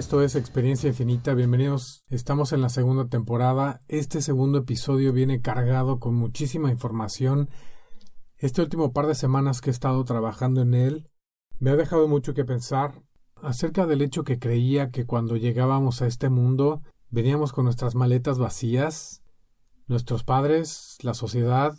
Esto 0.00 0.22
es 0.22 0.34
Experiencia 0.34 0.88
Infinita, 0.88 1.34
bienvenidos. 1.34 2.04
Estamos 2.08 2.54
en 2.54 2.62
la 2.62 2.70
segunda 2.70 3.08
temporada. 3.08 3.80
Este 3.86 4.22
segundo 4.22 4.56
episodio 4.56 5.12
viene 5.12 5.42
cargado 5.42 6.00
con 6.00 6.14
muchísima 6.14 6.70
información. 6.70 7.50
Este 8.38 8.62
último 8.62 8.94
par 8.94 9.06
de 9.06 9.14
semanas 9.14 9.60
que 9.60 9.68
he 9.68 9.70
estado 9.70 10.02
trabajando 10.06 10.62
en 10.62 10.72
él 10.72 11.10
me 11.58 11.68
ha 11.68 11.76
dejado 11.76 12.08
mucho 12.08 12.32
que 12.32 12.46
pensar 12.46 13.02
acerca 13.42 13.84
del 13.84 14.00
hecho 14.00 14.24
que 14.24 14.38
creía 14.38 14.88
que 14.88 15.04
cuando 15.04 15.36
llegábamos 15.36 16.00
a 16.00 16.06
este 16.06 16.30
mundo 16.30 16.80
veníamos 17.10 17.52
con 17.52 17.66
nuestras 17.66 17.94
maletas 17.94 18.38
vacías. 18.38 19.22
Nuestros 19.86 20.24
padres, 20.24 20.96
la 21.02 21.12
sociedad, 21.12 21.74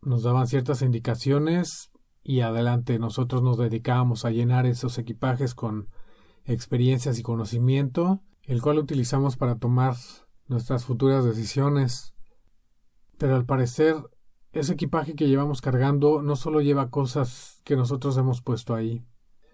nos 0.00 0.22
daban 0.22 0.46
ciertas 0.46 0.80
indicaciones 0.80 1.90
y 2.22 2.40
adelante 2.40 2.98
nosotros 2.98 3.42
nos 3.42 3.58
dedicábamos 3.58 4.24
a 4.24 4.30
llenar 4.30 4.64
esos 4.64 4.96
equipajes 4.96 5.54
con 5.54 5.88
experiencias 6.44 7.18
y 7.18 7.22
conocimiento, 7.22 8.22
el 8.44 8.62
cual 8.62 8.78
utilizamos 8.78 9.36
para 9.36 9.58
tomar 9.58 9.96
nuestras 10.46 10.84
futuras 10.84 11.24
decisiones. 11.24 12.14
Pero 13.18 13.36
al 13.36 13.46
parecer, 13.46 13.96
ese 14.52 14.72
equipaje 14.72 15.14
que 15.14 15.28
llevamos 15.28 15.60
cargando 15.60 16.22
no 16.22 16.36
solo 16.36 16.60
lleva 16.60 16.90
cosas 16.90 17.60
que 17.64 17.76
nosotros 17.76 18.16
hemos 18.16 18.42
puesto 18.42 18.74
ahí. 18.74 19.04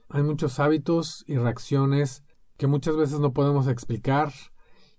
Hay 0.09 0.23
muchos 0.23 0.61
hábitos 0.61 1.25
y 1.27 1.37
reacciones 1.37 2.25
que 2.57 2.67
muchas 2.67 2.97
veces 2.97 3.21
no 3.21 3.33
podemos 3.33 3.69
explicar, 3.69 4.33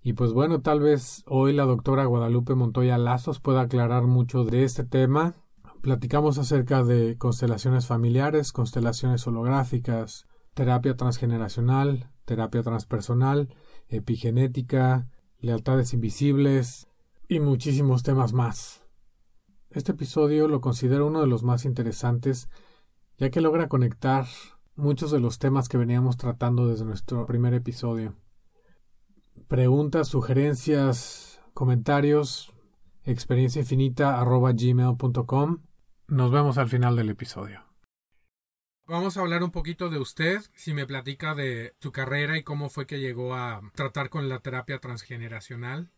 y 0.07 0.13
pues 0.13 0.31
bueno, 0.31 0.61
tal 0.61 0.79
vez 0.79 1.23
hoy 1.27 1.53
la 1.53 1.65
doctora 1.65 2.05
Guadalupe 2.05 2.55
Montoya 2.55 2.97
Lazos 2.97 3.39
pueda 3.39 3.61
aclarar 3.61 4.03
mucho 4.03 4.43
de 4.43 4.63
este 4.63 4.85
tema. 4.85 5.33
Platicamos 5.81 6.37
acerca 6.37 6.83
de 6.83 7.17
constelaciones 7.17 7.87
familiares, 7.87 8.53
constelaciones 8.53 9.25
holográficas, 9.27 10.25
terapia 10.57 10.97
transgeneracional, 10.97 12.09
terapia 12.25 12.63
transpersonal, 12.63 13.53
epigenética, 13.89 15.07
lealtades 15.39 15.93
invisibles 15.93 16.87
y 17.27 17.39
muchísimos 17.39 18.01
temas 18.01 18.33
más. 18.33 18.83
Este 19.69 19.91
episodio 19.91 20.47
lo 20.47 20.59
considero 20.59 21.05
uno 21.05 21.21
de 21.21 21.27
los 21.27 21.43
más 21.43 21.63
interesantes 21.63 22.49
ya 23.19 23.29
que 23.29 23.39
logra 23.39 23.67
conectar 23.67 24.25
muchos 24.75 25.11
de 25.11 25.19
los 25.19 25.37
temas 25.37 25.69
que 25.69 25.77
veníamos 25.77 26.17
tratando 26.17 26.67
desde 26.67 26.85
nuestro 26.85 27.27
primer 27.27 27.53
episodio. 27.53 28.15
Preguntas, 29.47 30.07
sugerencias, 30.07 31.39
comentarios, 31.53 32.51
experiencia 33.03 33.59
infinita 33.59 34.23
gmail.com. 34.23 35.59
Nos 36.07 36.31
vemos 36.31 36.57
al 36.57 36.67
final 36.67 36.95
del 36.95 37.09
episodio. 37.09 37.66
Vamos 38.89 39.17
a 39.17 39.19
hablar 39.19 39.43
un 39.43 39.51
poquito 39.51 39.89
de 39.89 39.99
usted, 39.99 40.39
si 40.55 40.73
me 40.73 40.85
platica 40.85 41.35
de 41.35 41.73
su 41.81 41.91
carrera 41.91 42.37
y 42.37 42.43
cómo 42.43 42.69
fue 42.69 42.87
que 42.87 43.01
llegó 43.01 43.33
a 43.35 43.59
tratar 43.75 44.09
con 44.09 44.29
la 44.29 44.39
terapia 44.39 44.79
transgeneracional. 44.79 45.89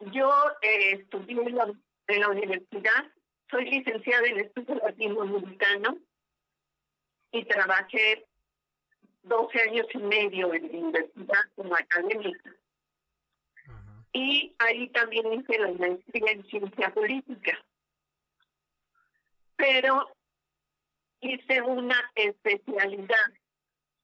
Yo 0.00 0.28
eh, 0.60 0.94
estudié 0.94 1.40
en 1.40 2.20
la, 2.20 2.28
universidad, 2.28 3.06
soy 3.48 3.70
licenciada 3.70 4.26
en 4.26 4.40
estudios 4.40 4.78
latinoamericanos 4.82 5.94
y 7.30 7.44
trabajé 7.44 8.26
12 9.22 9.62
años 9.62 9.86
y 9.94 9.98
medio 9.98 10.52
en 10.54 10.62
la 10.72 10.78
universidad 10.78 11.44
como 11.54 11.76
académica. 11.76 12.52
Y 14.12 14.56
ahí 14.58 14.88
también 14.88 15.34
hice 15.34 15.56
la 15.56 15.70
maestría 15.70 16.32
en 16.32 16.44
ciencia 16.46 16.92
política. 16.92 17.64
Pero 19.54 20.17
hice 21.20 21.62
una 21.62 22.10
especialidad 22.14 23.32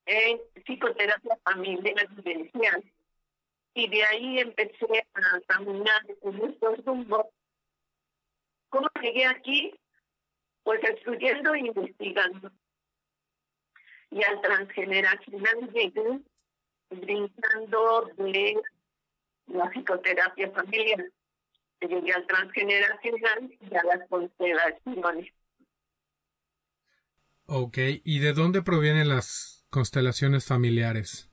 en 0.06 0.40
psicoterapia 0.64 1.38
familiar 1.44 2.08
vivencial 2.16 2.84
y 3.74 3.88
de 3.88 4.04
ahí 4.04 4.38
empecé 4.38 5.06
a 5.14 5.40
caminar 5.48 6.06
en 6.22 6.44
estos 6.44 6.84
rumbos. 6.84 7.26
¿Cómo 8.68 8.88
llegué 9.02 9.26
aquí? 9.26 9.74
Pues 10.62 10.80
estudiando 10.84 11.54
e 11.54 11.60
investigando. 11.60 12.52
Y 14.10 14.22
al 14.22 14.40
transgeneracional 14.42 15.72
llegué 15.72 16.20
brincando 16.90 18.10
de 18.16 18.62
la 19.46 19.70
psicoterapia 19.70 20.50
familiar. 20.52 21.06
Llegué 21.80 22.12
al 22.12 22.26
transgeneracional 22.26 23.58
y 23.60 23.74
a 23.74 23.82
las 23.82 24.08
constelaciones. 24.08 25.32
Ok, 27.46 27.78
¿y 28.04 28.20
de 28.20 28.32
dónde 28.32 28.62
provienen 28.62 29.08
las 29.08 29.66
constelaciones 29.70 30.46
familiares? 30.46 31.30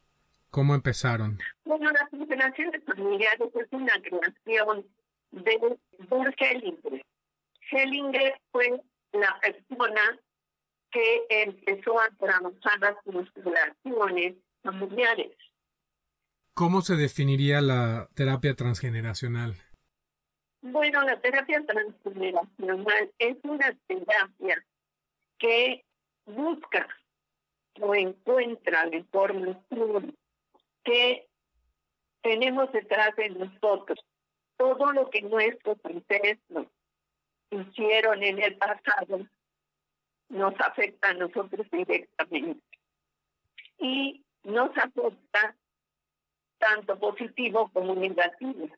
¿Cómo 0.50 0.76
empezaron? 0.76 1.40
Bueno, 1.64 1.90
las 1.92 2.10
constelaciones 2.10 2.84
familiares 2.86 3.50
es 3.56 3.68
una 3.72 3.94
creación 4.02 4.86
de 5.32 5.78
Bert 6.10 6.36
Hellinger. 6.38 7.06
Hellinger 7.72 8.42
fue 8.52 8.82
la 9.14 9.40
persona 9.40 10.20
que 10.92 11.26
empezó 11.30 11.98
a 12.02 12.10
trabajar 12.20 12.80
las 12.80 12.96
constelaciones 13.06 14.36
familiares. 14.62 15.32
¿Cómo 16.54 16.82
se 16.82 16.98
definiría 16.98 17.62
la 17.62 18.10
terapia 18.14 18.54
transgeneracional? 18.56 19.56
Bueno, 20.62 21.02
la 21.04 21.20
terapia 21.22 21.66
transgeneracional 21.66 23.12
es 23.18 23.38
una 23.44 23.74
terapia 23.88 24.66
que 25.40 25.86
busca 26.26 26.88
o 27.80 27.96
encuentra 27.96 28.86
la 28.86 28.98
información 28.98 30.18
que 30.84 31.28
tenemos 32.22 32.72
detrás 32.72 33.16
de 33.16 33.30
nosotros. 33.30 34.00
Todo 34.58 34.92
lo 34.92 35.10
que 35.10 35.22
nuestros 35.22 35.78
ancestros 35.84 36.68
hicieron 37.50 38.24
en 38.24 38.42
el 38.42 38.58
pasado 38.58 39.28
nos 40.30 40.54
afecta 40.60 41.10
a 41.10 41.14
nosotros 41.14 41.68
directamente. 41.72 42.62
Y 43.80 44.24
nos 44.44 44.76
afecta 44.78 45.56
tanto 46.60 46.98
positivo 47.00 47.70
como 47.74 47.96
negativo. 47.96 48.70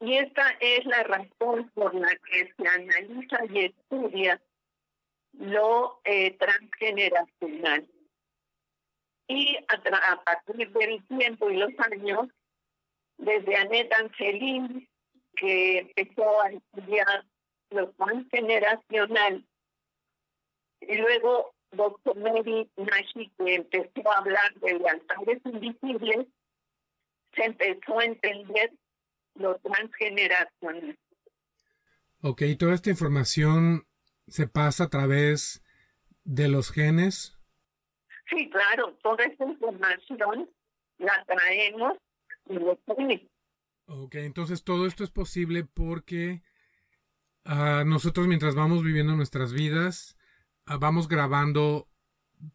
Y 0.00 0.16
esta 0.16 0.50
es 0.60 0.84
la 0.86 1.02
razón 1.02 1.70
por 1.74 1.94
la 1.94 2.08
que 2.08 2.52
se 2.56 2.68
analiza 2.68 3.44
y 3.50 3.66
estudia 3.66 4.40
lo 5.40 6.00
eh, 6.04 6.36
transgeneracional. 6.36 7.88
Y 9.26 9.56
a, 9.56 10.22
partir 10.24 10.70
del 10.70 11.06
tiempo 11.06 11.50
y 11.50 11.56
los 11.56 11.72
años, 11.78 12.28
desde 13.16 13.56
Annette 13.56 13.92
Angelin, 13.94 14.88
que 15.36 15.78
empezó 15.78 16.42
a 16.42 16.50
estudiar 16.50 17.24
lo 17.70 17.90
transgeneracional, 17.92 19.44
y 20.80 20.96
luego 20.96 21.54
doctor 21.72 22.16
Mary 22.16 22.68
Nashi, 22.76 23.30
que 23.38 23.54
empezó 23.54 24.10
a 24.10 24.18
hablar 24.18 24.54
de 24.56 24.78
lealtades 24.78 25.40
invisibles, 25.44 26.26
se 27.34 27.44
empezó 27.44 27.98
a 28.00 28.04
entender 28.04 28.72
lo 29.36 29.56
transgeneracional. 29.60 30.98
Ok, 32.22 32.42
toda 32.58 32.74
esta 32.74 32.90
información 32.90 33.86
se 34.30 34.46
pasa 34.46 34.84
a 34.84 34.88
través 34.88 35.62
de 36.24 36.48
los 36.48 36.70
genes? 36.70 37.36
Sí, 38.30 38.48
claro, 38.48 38.96
toda 39.02 39.24
esta 39.24 39.44
información 39.44 40.48
la 40.98 41.24
traemos 41.26 41.98
de 42.46 42.54
los 42.54 42.78
genes. 42.96 43.22
Ok, 43.86 44.14
entonces 44.16 44.62
todo 44.62 44.86
esto 44.86 45.02
es 45.02 45.10
posible 45.10 45.64
porque 45.64 46.42
uh, 47.44 47.84
nosotros 47.84 48.28
mientras 48.28 48.54
vamos 48.54 48.84
viviendo 48.84 49.16
nuestras 49.16 49.52
vidas, 49.52 50.16
uh, 50.68 50.78
vamos 50.78 51.08
grabando 51.08 51.88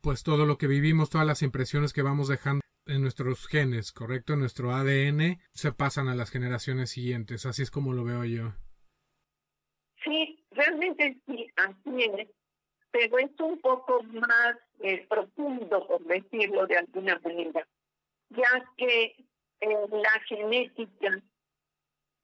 pues 0.02 0.24
todo 0.24 0.46
lo 0.46 0.58
que 0.58 0.68
vivimos, 0.68 1.10
todas 1.10 1.28
las 1.28 1.42
impresiones 1.42 1.92
que 1.92 2.02
vamos 2.02 2.30
dejando 2.30 2.62
en 2.86 3.02
nuestros 3.02 3.48
genes, 3.48 3.92
¿correcto? 3.92 4.34
En 4.34 4.40
nuestro 4.40 4.74
ADN 4.74 5.40
se 5.52 5.72
pasan 5.74 6.08
a 6.08 6.16
las 6.16 6.30
generaciones 6.30 6.92
siguientes, 6.92 7.46
así 7.46 7.64
es 7.64 7.72
como 7.72 7.94
lo 7.94 8.04
veo 8.06 8.24
yo. 8.24 8.54
Realmente 10.75 11.18
sí, 11.25 11.48
así 11.56 12.04
es, 12.18 12.27
pero 12.92 13.18
es 13.19 13.31
un 13.39 13.60
poco 13.62 14.04
más 14.04 14.57
eh, 14.81 15.06
profundo, 15.07 15.88
por 15.88 16.04
decirlo 16.04 16.68
de 16.68 16.77
alguna 16.77 17.18
manera, 17.24 17.66
ya 18.30 18.74
que 18.75 19.16
eh, 19.62 19.88
la 19.89 20.19
genética 20.27 21.24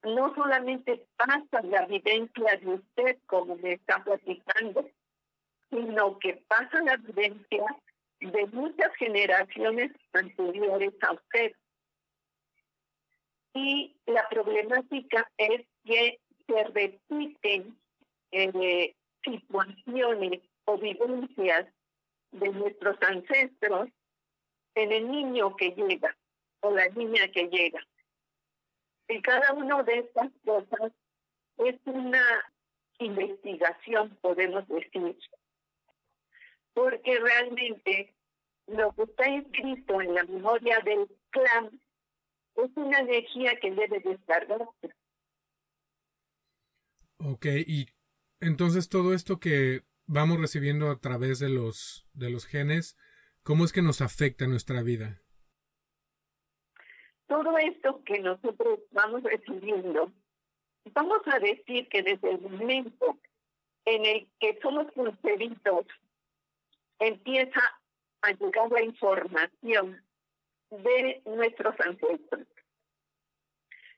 no 0.02 0.34
solamente 0.34 1.06
pasa 1.16 1.62
la 1.62 1.86
vivencia 1.86 2.56
de 2.58 2.74
usted, 2.74 3.18
como 3.26 3.56
me 3.56 3.72
está 3.72 4.04
platicando, 4.04 4.86
sino 5.70 6.18
que 6.18 6.34
pasa 6.46 6.82
la 6.82 6.98
vivencia 6.98 7.64
de 8.20 8.46
muchas 8.48 8.94
generaciones 8.96 9.92
anteriores 10.12 10.92
a 11.00 11.12
usted. 11.12 11.52
Y 13.54 13.96
la 14.04 14.28
problemática 14.28 15.30
es 15.38 15.66
que 15.84 16.20
se 16.46 16.64
repiten 16.64 17.81
eh, 18.32 18.94
situaciones 19.24 20.40
o 20.64 20.78
vivencias 20.78 21.66
de 22.32 22.48
nuestros 22.48 22.96
ancestros 23.02 23.88
en 24.74 24.92
el 24.92 25.10
niño 25.10 25.54
que 25.56 25.70
llega 25.70 26.16
o 26.60 26.70
la 26.70 26.88
niña 26.88 27.28
que 27.28 27.48
llega. 27.48 27.80
Y 29.08 29.20
cada 29.20 29.52
una 29.52 29.82
de 29.82 29.98
estas 29.98 30.30
cosas 30.44 30.92
es 31.58 31.76
una 31.84 32.24
investigación, 32.98 34.16
podemos 34.22 34.66
decir, 34.68 35.18
porque 36.72 37.18
realmente 37.18 38.14
lo 38.68 38.92
que 38.92 39.02
está 39.02 39.24
escrito 39.26 40.00
en 40.00 40.14
la 40.14 40.24
memoria 40.24 40.78
del 40.80 41.08
clan 41.30 41.80
es 42.56 42.70
una 42.76 43.00
energía 43.00 43.56
que 43.60 43.70
debe 43.72 44.00
descargarse. 44.00 44.94
Ok, 47.18 47.46
y 47.66 47.86
entonces 48.42 48.88
todo 48.88 49.14
esto 49.14 49.38
que 49.38 49.82
vamos 50.06 50.40
recibiendo 50.40 50.90
a 50.90 50.98
través 51.00 51.38
de 51.38 51.48
los, 51.48 52.06
de 52.12 52.28
los 52.28 52.44
genes, 52.46 52.98
¿cómo 53.42 53.64
es 53.64 53.72
que 53.72 53.82
nos 53.82 54.00
afecta 54.00 54.46
nuestra 54.46 54.82
vida? 54.82 55.22
Todo 57.28 57.56
esto 57.56 58.02
que 58.04 58.18
nosotros 58.18 58.80
vamos 58.90 59.22
recibiendo, 59.22 60.12
vamos 60.92 61.20
a 61.26 61.38
decir 61.38 61.88
que 61.88 62.02
desde 62.02 62.32
el 62.32 62.40
momento 62.40 63.18
en 63.84 64.04
el 64.04 64.28
que 64.38 64.58
somos 64.60 64.90
concebidos, 64.92 65.86
empieza 66.98 67.60
a 68.22 68.32
llegar 68.32 68.70
la 68.70 68.82
información 68.82 70.04
de 70.70 71.22
nuestros 71.26 71.74
ancestros. 71.80 72.46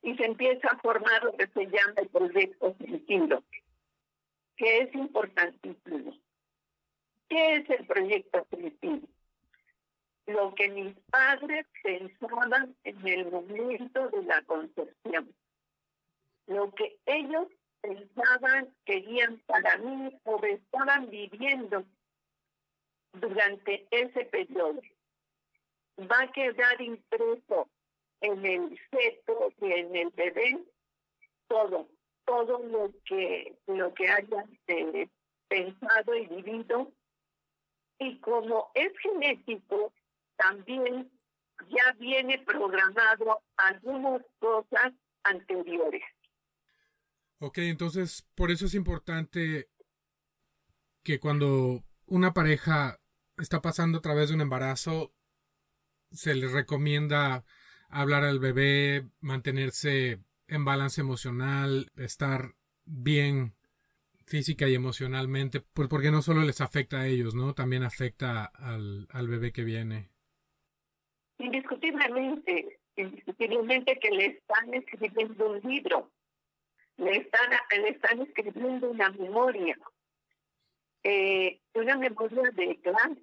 Y 0.03 0.15
se 0.17 0.25
empieza 0.27 0.69
a 0.69 0.79
formar 0.79 1.25
lo 1.25 1.33
que 1.37 1.47
se 1.49 1.65
llama 1.65 1.95
el 1.97 2.09
proyecto 2.09 2.77
sentido, 2.79 3.43
que 4.57 4.79
es 4.83 4.95
importantísimo. 4.95 6.15
¿Qué 7.29 7.57
es 7.57 7.71
el 7.71 7.87
proyecto 7.87 8.47
sentido? 8.51 9.09
Lo 10.27 10.55
que 10.55 10.69
mis 10.69 10.95
padres 11.11 11.67
pensaban 11.83 12.75
en 12.85 13.09
el 13.09 13.31
momento 13.31 14.09
de 14.09 14.23
la 14.23 14.43
concepción. 14.43 15.35
Lo 16.47 16.73
que 16.75 16.99
ellos 17.07 17.49
pensaban, 17.81 18.75
querían 18.85 19.39
para 19.47 19.77
mí 19.79 20.19
o 20.25 20.43
estaban 20.45 21.11
viviendo 21.11 21.85
durante 23.13 23.87
ese 23.91 24.25
periodo. 24.27 24.81
Va 25.99 26.23
a 26.23 26.33
quedar 26.33 26.81
impreso 26.81 27.69
en 28.21 28.45
el 28.47 28.79
feto 28.91 29.53
y 29.61 29.73
en 29.73 29.95
el 29.97 30.11
bebé 30.11 30.65
todo, 31.47 31.89
todo 32.25 32.59
lo 32.59 32.93
que, 33.05 33.57
lo 33.67 33.93
que 33.95 34.09
hayan 34.09 34.59
eh, 34.67 35.09
pensado 35.49 36.15
y 36.15 36.27
vivido. 36.27 36.93
Y 37.99 38.19
como 38.19 38.71
es 38.75 38.93
genético, 38.99 39.93
también 40.37 41.11
ya 41.71 41.93
viene 41.99 42.39
programado 42.41 43.43
algunas 43.57 44.23
cosas 44.39 44.93
anteriores. 45.23 46.03
Ok, 47.39 47.59
entonces 47.59 48.27
por 48.35 48.51
eso 48.51 48.67
es 48.67 48.75
importante 48.75 49.69
que 51.03 51.21
cuando 51.21 51.85
una 52.07 52.33
pareja 52.33 52.99
está 53.37 53.61
pasando 53.61 53.99
a 53.99 54.03
través 54.03 54.29
de 54.29 54.35
un 54.35 54.41
embarazo, 54.41 55.13
se 56.11 56.35
le 56.35 56.49
recomienda 56.49 57.45
hablar 57.89 58.25
al 58.25 58.39
bebé, 58.39 59.09
mantenerse 59.21 60.21
en 60.49 60.65
balance 60.65 61.01
emocional, 61.01 61.91
estar 61.97 62.55
bien 62.85 63.55
física 64.27 64.69
y 64.69 64.75
emocionalmente, 64.75 65.61
pues 65.61 65.89
porque 65.89 66.11
no 66.11 66.23
solo 66.23 66.43
les 66.43 66.61
afecta 66.61 67.01
a 67.01 67.07
ellos, 67.07 67.35
¿no? 67.35 67.55
También 67.55 67.83
afecta 67.83 68.45
al, 68.45 69.07
al 69.11 69.29
bebé 69.29 69.53
que 69.53 69.65
viene. 69.65 70.11
Indiscutiblemente, 71.39 72.81
indiscutiblemente 72.97 73.99
que 73.99 74.11
le 74.11 74.27
están 74.27 74.73
escribiendo 74.73 75.51
un 75.51 75.61
libro, 75.61 76.11
le 76.97 77.19
están, 77.19 77.51
le 77.71 77.89
están 77.89 78.23
escribiendo 78.23 78.91
una 78.91 79.11
memoria, 79.11 79.77
eh, 81.03 81.61
una 81.75 81.97
memoria 81.97 82.51
de 82.53 82.81
clase. 82.81 83.23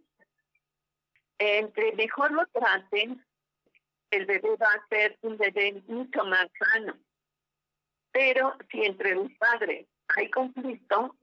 Entre 1.39 1.93
mejor 1.93 2.31
lo 2.31 2.45
traten, 2.47 3.25
el 4.11 4.25
bebé 4.25 4.55
va 4.57 4.67
a 4.67 4.87
ser 4.89 5.17
un 5.21 5.37
bebé 5.37 5.81
mucho 5.87 6.23
más 6.25 6.47
sano. 6.59 6.95
Pero 8.11 8.55
si 8.69 8.83
entre 8.83 9.15
los 9.15 9.31
padres 9.33 9.87
hay 10.15 10.29
conflicto, 10.29 11.15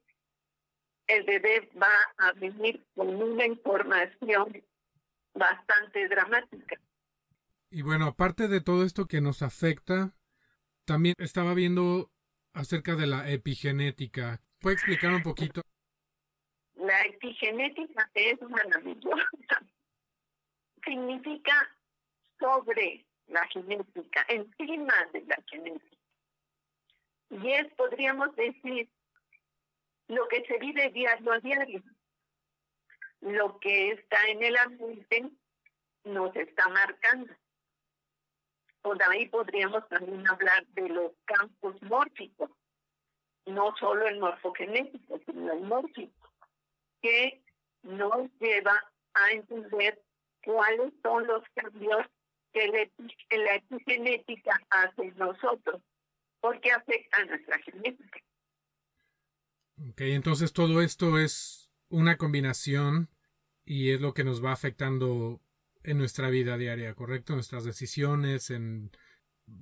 el 1.06 1.25
bebé 1.25 1.70
va 1.81 1.93
a 2.19 2.32
venir 2.32 2.85
con 2.94 3.08
una 3.08 3.46
información 3.46 4.62
bastante 5.35 6.08
dramática. 6.08 6.76
Y 7.70 7.82
bueno, 7.82 8.06
aparte 8.06 8.49
de 8.49 8.61
todo 8.61 8.85
esto 8.85 9.06
que 9.06 9.20
nos 9.20 9.43
afecta, 9.43 10.14
también 10.85 11.14
estaba 11.19 11.55
viendo 11.55 12.11
acerca 12.55 12.96
de 12.96 13.06
la 13.06 13.31
epigenética. 13.31 14.41
¿Puede 14.58 14.75
explicar 14.75 15.12
un 15.12 15.23
poquito? 15.23 15.61
La 16.75 17.02
epigenética 17.02 18.11
es 18.14 18.41
maravillosa. 18.43 19.26
Significa 20.84 21.76
sobre 22.38 23.05
la 23.26 23.46
genética, 23.49 24.25
encima 24.29 24.94
de 25.12 25.20
la 25.26 25.43
genética. 25.46 25.98
Y 27.31 27.53
es, 27.53 27.73
podríamos 27.75 28.35
decir, 28.37 28.89
lo 30.09 30.27
que 30.29 30.45
se 30.47 30.59
vive 30.59 30.91
diario 30.91 31.33
a 31.33 31.39
diario. 31.41 31.83
Lo 33.21 33.59
que 33.59 33.93
está 33.93 34.17
en 34.29 34.43
el 34.43 34.57
ambiente 34.57 35.31
nos 36.05 36.35
está 36.37 36.69
marcando. 36.69 37.33
Por 38.83 39.03
ahí 39.03 39.29
podríamos 39.29 39.87
también 39.89 40.27
hablar 40.29 40.67
de 40.69 40.89
los 40.89 41.13
campos 41.25 41.81
mórficos, 41.83 42.51
no 43.47 43.75
solo 43.77 44.07
el 44.07 44.19
morfogenético, 44.19 45.21
sino 45.27 45.53
el 45.53 45.61
mórfico, 45.63 46.33
que 47.03 47.43
nos 47.83 48.31
lleva 48.41 48.83
a 49.15 49.31
entender 49.33 50.01
cuáles 50.45 50.93
son 51.03 51.27
los 51.27 51.43
cambios 51.55 52.07
que 52.53 52.69
la 53.37 53.55
epigenética 53.57 54.61
hace 54.71 55.03
en 55.03 55.19
nosotros, 55.19 55.83
porque 56.41 56.71
afecta 56.71 57.19
a 57.19 57.25
nuestra 57.25 57.59
genética. 57.59 58.21
Ok, 59.91 60.01
entonces 60.01 60.53
todo 60.53 60.83
esto 60.83 61.19
es 61.19 61.71
una 61.89 62.17
combinación 62.17 63.09
y 63.65 63.93
es 63.93 64.01
lo 64.01 64.15
que 64.15 64.25
nos 64.25 64.45
va 64.45 64.53
afectando 64.53 65.41
en 65.83 65.99
nuestra 65.99 66.29
vida 66.31 66.57
diaria, 66.57 66.95
¿correcto? 66.95 67.35
Nuestras 67.35 67.65
decisiones, 67.65 68.51
en 68.51 68.91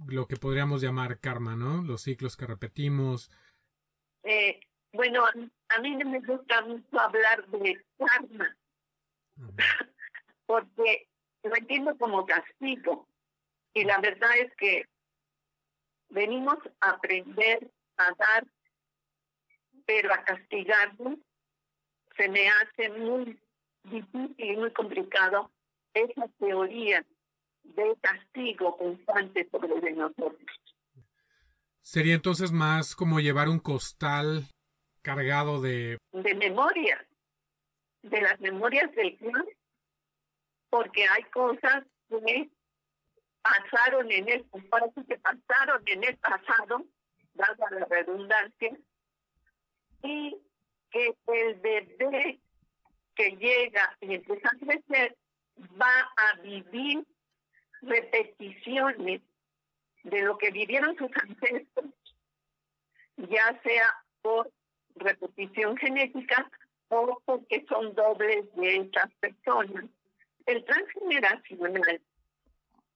lo 0.06 0.26
que 0.26 0.36
podríamos 0.36 0.80
llamar 0.80 1.20
karma, 1.20 1.54
¿no? 1.56 1.82
Los 1.82 2.02
ciclos 2.02 2.36
que 2.36 2.46
repetimos. 2.46 3.30
Eh, 4.22 4.60
bueno, 4.92 5.24
a 5.26 5.80
mí 5.80 5.96
no 5.96 6.10
me 6.10 6.20
gusta 6.20 6.62
mucho 6.62 6.98
hablar 6.98 7.46
de 7.48 7.84
karma, 7.98 8.56
porque 10.46 11.08
lo 11.42 11.56
entiendo 11.56 11.96
como 11.98 12.26
castigo. 12.26 13.08
Y 13.74 13.84
la 13.84 13.98
verdad 14.00 14.30
es 14.38 14.54
que 14.56 14.86
venimos 16.08 16.58
a 16.80 16.90
aprender 16.90 17.70
a 17.96 18.12
dar, 18.14 18.46
pero 19.84 20.12
a 20.12 20.24
castigarnos 20.24 21.18
se 22.16 22.28
me 22.28 22.48
hace 22.48 22.88
muy 22.90 23.38
difícil 23.84 24.34
y 24.38 24.56
muy 24.56 24.72
complicado 24.72 25.50
esa 25.94 26.28
teoría 26.38 27.04
de 27.62 27.96
castigo 28.00 28.76
constante 28.76 29.48
sobre 29.50 29.92
nosotros. 29.92 30.46
Sería 31.80 32.14
entonces 32.14 32.52
más 32.52 32.96
como 32.96 33.20
llevar 33.20 33.48
un 33.48 33.60
costal 33.60 34.44
cargado 35.02 35.60
de... 35.60 35.98
De 36.12 36.34
memorias, 36.34 37.04
de 38.02 38.20
las 38.20 38.40
memorias 38.40 38.92
del 38.94 39.16
clan 39.16 39.44
porque 40.76 41.06
hay 41.06 41.22
cosas 41.24 41.84
que 42.08 42.50
pasaron 43.46 44.10
en 44.10 44.28
el, 44.28 44.44
parece 44.70 45.04
que 45.06 45.18
pasaron 45.18 45.82
en 45.86 46.04
el 46.04 46.16
pasado, 46.16 46.84
dada 47.34 47.70
la 47.70 47.86
redundancia, 47.86 48.76
y 50.02 50.36
que 50.90 51.14
el 51.28 51.54
bebé 51.56 52.40
que 53.14 53.30
llega 53.36 53.96
y 54.00 54.14
empieza 54.14 54.48
a 54.48 54.58
crecer 54.58 55.16
va 55.80 56.12
a 56.16 56.40
vivir 56.42 57.04
repeticiones 57.82 59.22
de 60.02 60.22
lo 60.22 60.38
que 60.38 60.50
vivieron 60.50 60.96
sus 60.96 61.10
ancestros, 61.16 61.92
ya 63.16 63.60
sea 63.62 63.94
por 64.22 64.50
repetición 64.96 65.76
genética 65.76 66.50
o 66.88 67.20
porque 67.24 67.64
son 67.68 67.94
dobles 67.94 68.54
de 68.54 68.76
estas 68.76 69.12
personas. 69.14 69.84
El 70.46 70.64
transgeneracional 70.64 72.00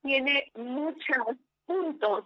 tiene 0.02 0.50
muchos 0.54 1.36
puntos 1.66 2.24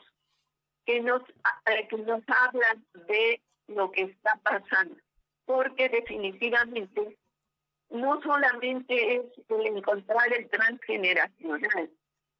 que 0.86 1.00
nos, 1.00 1.22
eh, 1.66 1.88
que 1.88 1.96
nos 1.98 2.22
hablan 2.28 2.84
de 3.06 3.42
lo 3.68 3.90
que 3.90 4.02
está 4.02 4.38
pasando, 4.42 4.96
porque 5.44 5.88
definitivamente 5.88 7.18
no 7.90 8.20
solamente 8.22 9.16
es 9.16 9.24
el 9.48 9.66
encontrar 9.66 10.32
el 10.32 10.48
transgeneracional, 10.48 11.90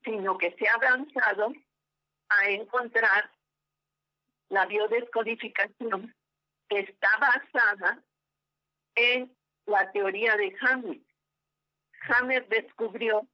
sino 0.04 0.36
que 0.38 0.52
se 0.52 0.68
ha 0.68 0.74
avanzado 0.74 1.52
a 2.28 2.50
encontrar 2.50 3.30
la 4.48 4.66
biodescodificación 4.66 6.14
que 6.68 6.80
está 6.80 7.08
basada 7.18 8.02
en 8.94 9.34
la 9.66 9.90
teoría 9.92 10.36
de 10.36 10.54
Hammer. 10.60 11.00
Hammer 12.08 12.48
descubrió 12.48 13.26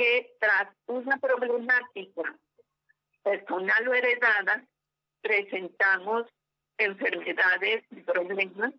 que 0.00 0.34
tras 0.40 0.74
una 0.86 1.18
problemática 1.18 2.38
personal 3.22 3.86
o 3.86 3.92
heredada, 3.92 4.64
presentamos 5.20 6.26
enfermedades 6.78 7.84
y 7.90 7.96
problemas, 7.96 8.72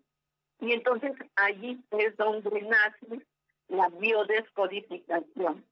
y 0.59 0.71
entonces 0.71 1.11
allí 1.35 1.79
es 1.91 2.17
donde 2.17 2.61
nace 2.63 3.23
la 3.67 3.89
biodescodificación. 3.89 5.63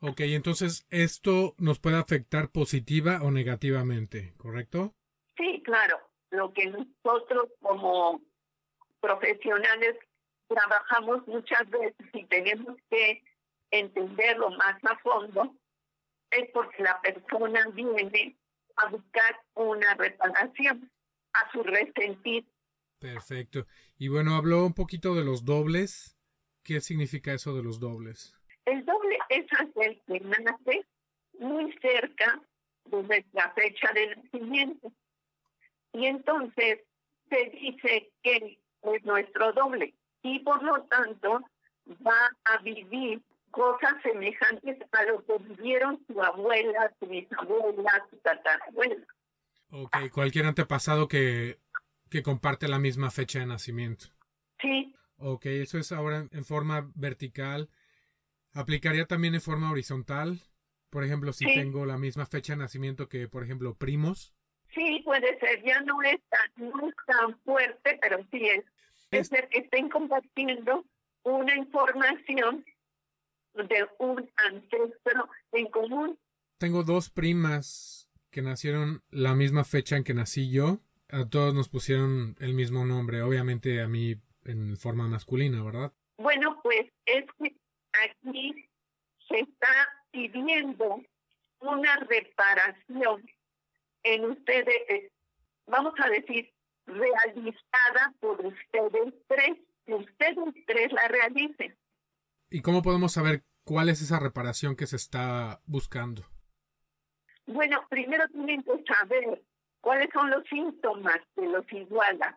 Ok, 0.00 0.20
entonces 0.20 0.86
esto 0.88 1.54
nos 1.58 1.78
puede 1.80 1.98
afectar 1.98 2.48
positiva 2.50 3.20
o 3.22 3.30
negativamente, 3.30 4.32
¿correcto? 4.38 4.94
Sí, 5.36 5.62
claro. 5.66 5.98
Lo 6.30 6.50
que 6.54 6.64
nosotros 6.66 7.50
como 7.60 8.22
profesionales 9.00 9.96
trabajamos 10.46 11.26
muchas 11.26 11.68
veces 11.68 12.06
y 12.14 12.24
tenemos 12.24 12.74
que 12.88 13.22
entenderlo 13.70 14.50
más 14.50 14.76
a 14.84 14.98
fondo, 14.98 15.54
es 16.30 16.50
porque 16.52 16.82
la 16.82 17.00
persona 17.00 17.66
viene 17.72 18.36
a 18.76 18.88
buscar 18.88 19.40
una 19.54 19.94
reparación 19.94 20.90
a 21.32 21.50
su 21.52 21.62
resentir. 21.62 22.46
Perfecto. 22.98 23.66
Y 23.96 24.08
bueno, 24.08 24.34
habló 24.34 24.66
un 24.66 24.74
poquito 24.74 25.14
de 25.14 25.24
los 25.24 25.44
dobles. 25.44 26.16
¿Qué 26.62 26.80
significa 26.80 27.32
eso 27.32 27.54
de 27.54 27.62
los 27.62 27.80
dobles? 27.80 28.34
El 28.64 28.84
doble 28.84 29.18
es 29.30 29.46
aquel 29.58 30.02
que 30.06 30.20
nace 30.20 30.86
muy 31.38 31.72
cerca 31.80 32.42
de 32.86 33.02
nuestra 33.02 33.52
fecha 33.54 33.92
de 33.94 34.16
nacimiento. 34.16 34.92
Y 35.92 36.06
entonces 36.06 36.80
se 37.30 37.50
dice 37.50 38.10
que 38.22 38.58
es 38.82 39.04
nuestro 39.04 39.52
doble 39.52 39.94
y 40.22 40.40
por 40.40 40.62
lo 40.62 40.82
tanto 40.84 41.40
va 42.06 42.36
a 42.44 42.58
vivir 42.58 43.22
cosas 43.50 43.94
semejantes 44.02 44.78
a 44.92 45.02
lo 45.04 45.24
que 45.24 45.38
vivieron 45.38 46.04
su 46.06 46.22
abuela, 46.22 46.92
su 46.98 47.06
bisabuela, 47.06 48.06
su 48.10 48.16
tatarabuela. 48.18 49.06
Ok, 49.70 49.96
cualquier 50.12 50.46
antepasado 50.46 51.08
que, 51.08 51.58
que 52.10 52.22
comparte 52.22 52.68
la 52.68 52.78
misma 52.78 53.10
fecha 53.10 53.40
de 53.40 53.46
nacimiento. 53.46 54.06
Sí. 54.60 54.94
Ok, 55.18 55.46
eso 55.46 55.78
es 55.78 55.92
ahora 55.92 56.26
en 56.30 56.44
forma 56.44 56.90
vertical. 56.94 57.68
¿Aplicaría 58.52 59.06
también 59.06 59.34
en 59.34 59.40
forma 59.40 59.70
horizontal? 59.70 60.40
Por 60.90 61.04
ejemplo, 61.04 61.32
si 61.32 61.44
tengo 61.44 61.84
la 61.84 61.98
misma 61.98 62.24
fecha 62.24 62.54
de 62.54 62.60
nacimiento 62.60 63.08
que, 63.08 63.28
por 63.28 63.44
ejemplo, 63.44 63.74
primos. 63.74 64.32
Sí, 64.74 65.02
puede 65.04 65.38
ser. 65.38 65.62
Ya 65.62 65.80
no 65.82 66.00
es 66.02 66.18
tan, 66.28 66.70
no 66.70 66.88
es 66.88 66.94
tan 67.06 67.38
fuerte, 67.40 67.98
pero 68.00 68.18
sí 68.30 68.46
es. 68.46 68.64
Es 69.10 69.28
ser 69.28 69.48
que 69.48 69.58
estén 69.58 69.88
compartiendo 69.88 70.84
una 71.24 71.56
información 71.56 72.64
de 73.66 73.88
un 73.98 74.30
ancestro 74.36 75.28
en 75.52 75.66
común. 75.66 76.18
Tengo 76.58 76.82
dos 76.82 77.10
primas 77.10 78.08
que 78.30 78.42
nacieron 78.42 79.02
la 79.10 79.34
misma 79.34 79.64
fecha 79.64 79.96
en 79.96 80.04
que 80.04 80.14
nací 80.14 80.50
yo. 80.50 80.80
A 81.10 81.28
todos 81.28 81.54
nos 81.54 81.68
pusieron 81.68 82.36
el 82.40 82.54
mismo 82.54 82.84
nombre, 82.84 83.22
obviamente 83.22 83.80
a 83.80 83.88
mí 83.88 84.16
en 84.44 84.76
forma 84.76 85.08
masculina, 85.08 85.62
¿verdad? 85.62 85.92
Bueno, 86.18 86.60
pues 86.62 86.86
es 87.06 87.24
que 87.38 87.56
aquí 88.04 88.68
se 89.28 89.40
está 89.40 89.88
pidiendo 90.10 91.02
una 91.60 91.96
reparación 91.96 93.26
en 94.02 94.24
ustedes, 94.24 95.12
vamos 95.66 95.94
a 95.98 96.08
decir, 96.08 96.52
realizada 96.86 98.14
por 98.20 98.44
ustedes 98.44 99.14
tres, 99.28 99.58
que 99.86 99.94
ustedes 99.94 100.54
tres 100.66 100.92
la 100.92 101.08
realicen. 101.08 101.76
¿Y 102.50 102.62
cómo 102.62 102.82
podemos 102.82 103.12
saber 103.12 103.44
cuál 103.68 103.90
es 103.90 104.00
esa 104.00 104.18
reparación 104.18 104.76
que 104.76 104.86
se 104.86 104.96
está 104.96 105.60
buscando? 105.66 106.22
Bueno, 107.46 107.84
primero 107.90 108.26
tienen 108.28 108.62
que 108.62 108.82
saber 108.84 109.42
cuáles 109.82 110.08
son 110.10 110.30
los 110.30 110.42
síntomas 110.48 111.18
que 111.34 111.46
los 111.46 111.70
igualan, 111.70 112.34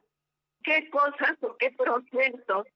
qué 0.61 0.89
cosas 0.89 1.37
o 1.39 1.55
qué 1.55 1.71
procesos 1.71 2.67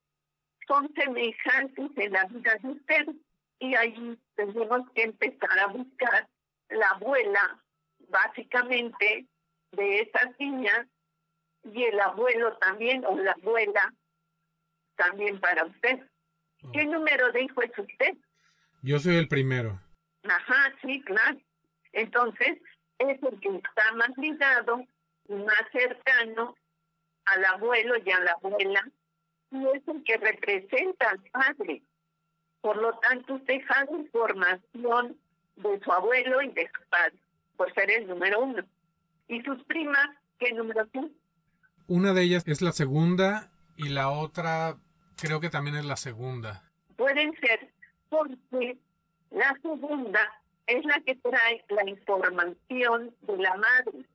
son 0.69 0.89
semejantes 0.95 1.91
en 1.97 2.13
la 2.13 2.24
vida 2.27 2.55
de 2.63 2.69
ustedes. 2.69 3.15
Y 3.59 3.75
ahí 3.75 4.17
tenemos 4.35 4.89
que 4.91 5.03
empezar 5.03 5.59
a 5.59 5.67
buscar 5.67 6.29
la 6.69 6.88
abuela, 6.91 7.62
básicamente, 8.07 9.25
de 9.74 10.00
esas 10.00 10.39
niñas, 10.39 10.88
y 11.74 11.83
el 11.83 12.00
abuelo 12.00 12.57
también, 12.59 13.03
o 13.03 13.17
la 13.17 13.33
abuela 13.33 13.93
también 14.95 15.41
para 15.41 15.65
usted. 15.65 16.00
¿Qué 16.71 16.85
número 16.85 17.33
de 17.33 17.43
hijo 17.43 17.62
es 17.62 17.77
usted? 17.77 18.15
Yo 18.86 19.00
soy 19.00 19.15
el 19.15 19.27
primero. 19.27 19.82
Ajá, 20.25 20.72
sí, 20.84 21.01
claro. 21.01 21.39
Entonces, 21.92 22.60
es 23.00 23.18
el 23.24 23.39
que 23.39 23.50
está 23.58 23.92
más 23.96 24.12
ligado, 24.15 24.86
más 25.27 25.63
cercano 25.72 26.56
al 27.25 27.46
abuelo 27.46 27.96
y 28.06 28.12
a 28.12 28.20
la 28.20 28.34
abuela, 28.34 28.88
y 29.50 29.65
es 29.75 29.88
el 29.88 30.04
que 30.04 30.18
representa 30.18 31.10
al 31.10 31.20
padre. 31.32 31.82
Por 32.62 32.77
lo 32.77 32.96
tanto, 33.00 33.34
usted 33.34 33.56
deja 33.56 33.88
información 33.89 35.18
de 35.56 35.80
su 35.84 35.92
abuelo 35.92 36.44
y 36.44 36.50
de 36.50 36.68
su 36.68 36.88
padre, 36.88 37.18
por 37.58 37.74
ser 37.74 37.89
el 37.89 38.08
número 38.08 38.44
uno. 38.44 38.63
¿Y 39.27 39.42
sus 39.42 39.63
primas 39.63 40.10
qué 40.38 40.54
número 40.54 40.88
son? 40.94 41.12
Una 41.88 42.13
de 42.13 42.22
ellas 42.22 42.44
es 42.46 42.62
la 42.62 42.72
segunda 42.72 43.50
y 43.77 43.89
la 43.89 44.12
otra 44.12 44.77
creo 45.18 45.39
que 45.39 45.50
también 45.50 45.75
es 45.75 45.86
la 45.86 45.96
segunda. 45.96 46.62
Pueden 46.98 47.34
ser 47.39 47.75
porque 48.17 48.77
la 49.31 49.57
segunda 49.62 50.41
es 50.67 50.84
la 50.86 51.00
que 51.01 51.15
trae 51.15 51.63
la 51.69 51.89
información 51.89 53.15
de 53.22 53.38
la 53.38 53.55
madre 53.55 54.05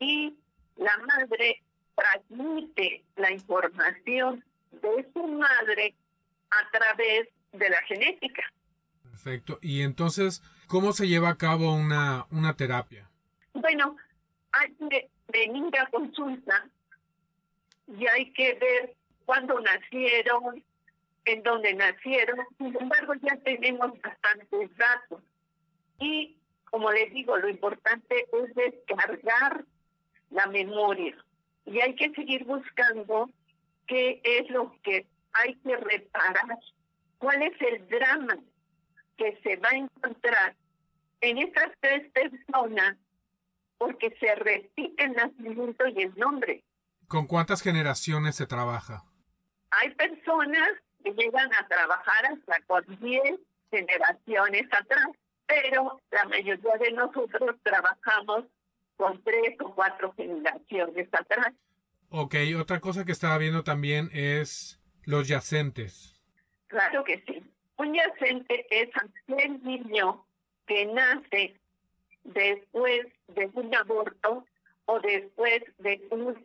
y 0.00 0.36
la 0.76 0.96
madre 0.98 1.62
transmite 1.94 3.04
la 3.16 3.32
información 3.32 4.44
de 4.70 5.06
su 5.12 5.26
madre 5.26 5.94
a 6.50 6.70
través 6.70 7.28
de 7.52 7.68
la 7.68 7.82
genética. 7.82 8.42
Perfecto. 9.02 9.58
Y 9.60 9.82
entonces, 9.82 10.42
¿cómo 10.68 10.92
se 10.92 11.08
lleva 11.08 11.30
a 11.30 11.38
cabo 11.38 11.74
una, 11.74 12.26
una 12.30 12.54
terapia? 12.54 13.10
Bueno, 13.52 13.96
hay 14.52 14.72
que 14.74 15.10
venir 15.28 15.76
a 15.78 15.86
consulta 15.90 16.68
y 17.88 18.06
hay 18.06 18.32
que 18.32 18.54
ver 18.54 18.94
cuándo 19.24 19.58
nacieron, 19.60 20.62
en 21.28 21.42
dónde 21.42 21.74
nacieron. 21.74 22.38
Sin 22.56 22.76
embargo, 22.76 23.14
ya 23.22 23.36
tenemos 23.44 23.92
bastantes 24.00 24.76
datos. 24.76 25.22
Y, 26.00 26.36
como 26.70 26.90
les 26.90 27.12
digo, 27.12 27.36
lo 27.36 27.48
importante 27.48 28.26
es 28.32 28.54
descargar 28.54 29.64
la 30.30 30.46
memoria. 30.46 31.16
Y 31.66 31.80
hay 31.80 31.94
que 31.94 32.10
seguir 32.10 32.44
buscando 32.44 33.30
qué 33.86 34.20
es 34.24 34.48
lo 34.50 34.74
que 34.82 35.06
hay 35.32 35.54
que 35.56 35.76
reparar, 35.76 36.58
cuál 37.18 37.42
es 37.42 37.60
el 37.60 37.86
drama 37.88 38.38
que 39.16 39.38
se 39.42 39.56
va 39.56 39.68
a 39.70 39.76
encontrar 39.76 40.56
en 41.20 41.38
estas 41.38 41.72
tres 41.80 42.10
personas, 42.12 42.96
porque 43.76 44.16
se 44.18 44.34
repite 44.34 45.04
el 45.04 45.12
nacimiento 45.12 45.86
y 45.88 46.02
el 46.02 46.14
nombre. 46.16 46.64
¿Con 47.06 47.26
cuántas 47.26 47.62
generaciones 47.62 48.36
se 48.36 48.46
trabaja? 48.46 49.04
Hay 49.70 49.90
personas 49.94 50.70
llegan 51.04 51.50
a 51.54 51.66
trabajar 51.66 52.26
hasta 52.26 52.60
con 52.66 52.84
10 53.00 53.40
generaciones 53.70 54.66
atrás, 54.72 55.08
pero 55.46 56.00
la 56.10 56.24
mayoría 56.24 56.76
de 56.80 56.92
nosotros 56.92 57.56
trabajamos 57.62 58.44
con 58.96 59.22
tres 59.22 59.54
o 59.60 59.74
cuatro 59.74 60.12
generaciones 60.14 61.08
atrás. 61.12 61.54
Ok, 62.10 62.34
otra 62.58 62.80
cosa 62.80 63.04
que 63.04 63.12
estaba 63.12 63.38
viendo 63.38 63.62
también 63.62 64.10
es 64.12 64.80
los 65.04 65.28
yacentes. 65.28 66.20
Claro 66.66 67.04
que 67.04 67.22
sí. 67.26 67.42
Un 67.76 67.94
yacente 67.94 68.66
es 68.70 68.90
aquel 68.96 69.62
niño 69.62 70.24
que 70.66 70.86
nace 70.86 71.60
después 72.24 73.06
de 73.28 73.50
un 73.54 73.74
aborto 73.74 74.44
o 74.86 75.00
después 75.00 75.62
de 75.78 76.06
un, 76.10 76.44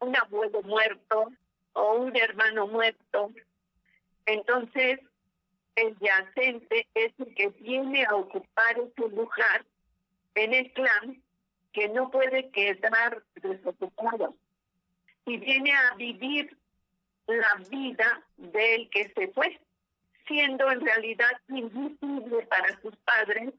un 0.00 0.16
abuelo 0.16 0.62
muerto 0.62 1.30
o 1.72 1.94
un 1.94 2.16
hermano 2.16 2.66
muerto. 2.66 3.32
Entonces, 4.28 5.00
el 5.74 5.96
yacente 6.00 6.86
es 6.92 7.12
el 7.18 7.34
que 7.34 7.48
viene 7.48 8.04
a 8.04 8.14
ocupar 8.14 8.78
ese 8.78 9.08
lugar 9.08 9.64
en 10.34 10.52
el 10.52 10.70
clan 10.74 11.22
que 11.72 11.88
no 11.88 12.10
puede 12.10 12.50
quedar 12.50 13.24
desocupado 13.36 14.36
y 15.24 15.38
viene 15.38 15.72
a 15.72 15.94
vivir 15.94 16.58
la 17.26 17.54
vida 17.70 18.22
del 18.36 18.90
que 18.90 19.10
se 19.16 19.28
fue, 19.28 19.58
siendo 20.26 20.70
en 20.70 20.82
realidad 20.82 21.40
invisible 21.48 22.46
para 22.48 22.78
sus 22.82 22.94
padres 22.96 23.54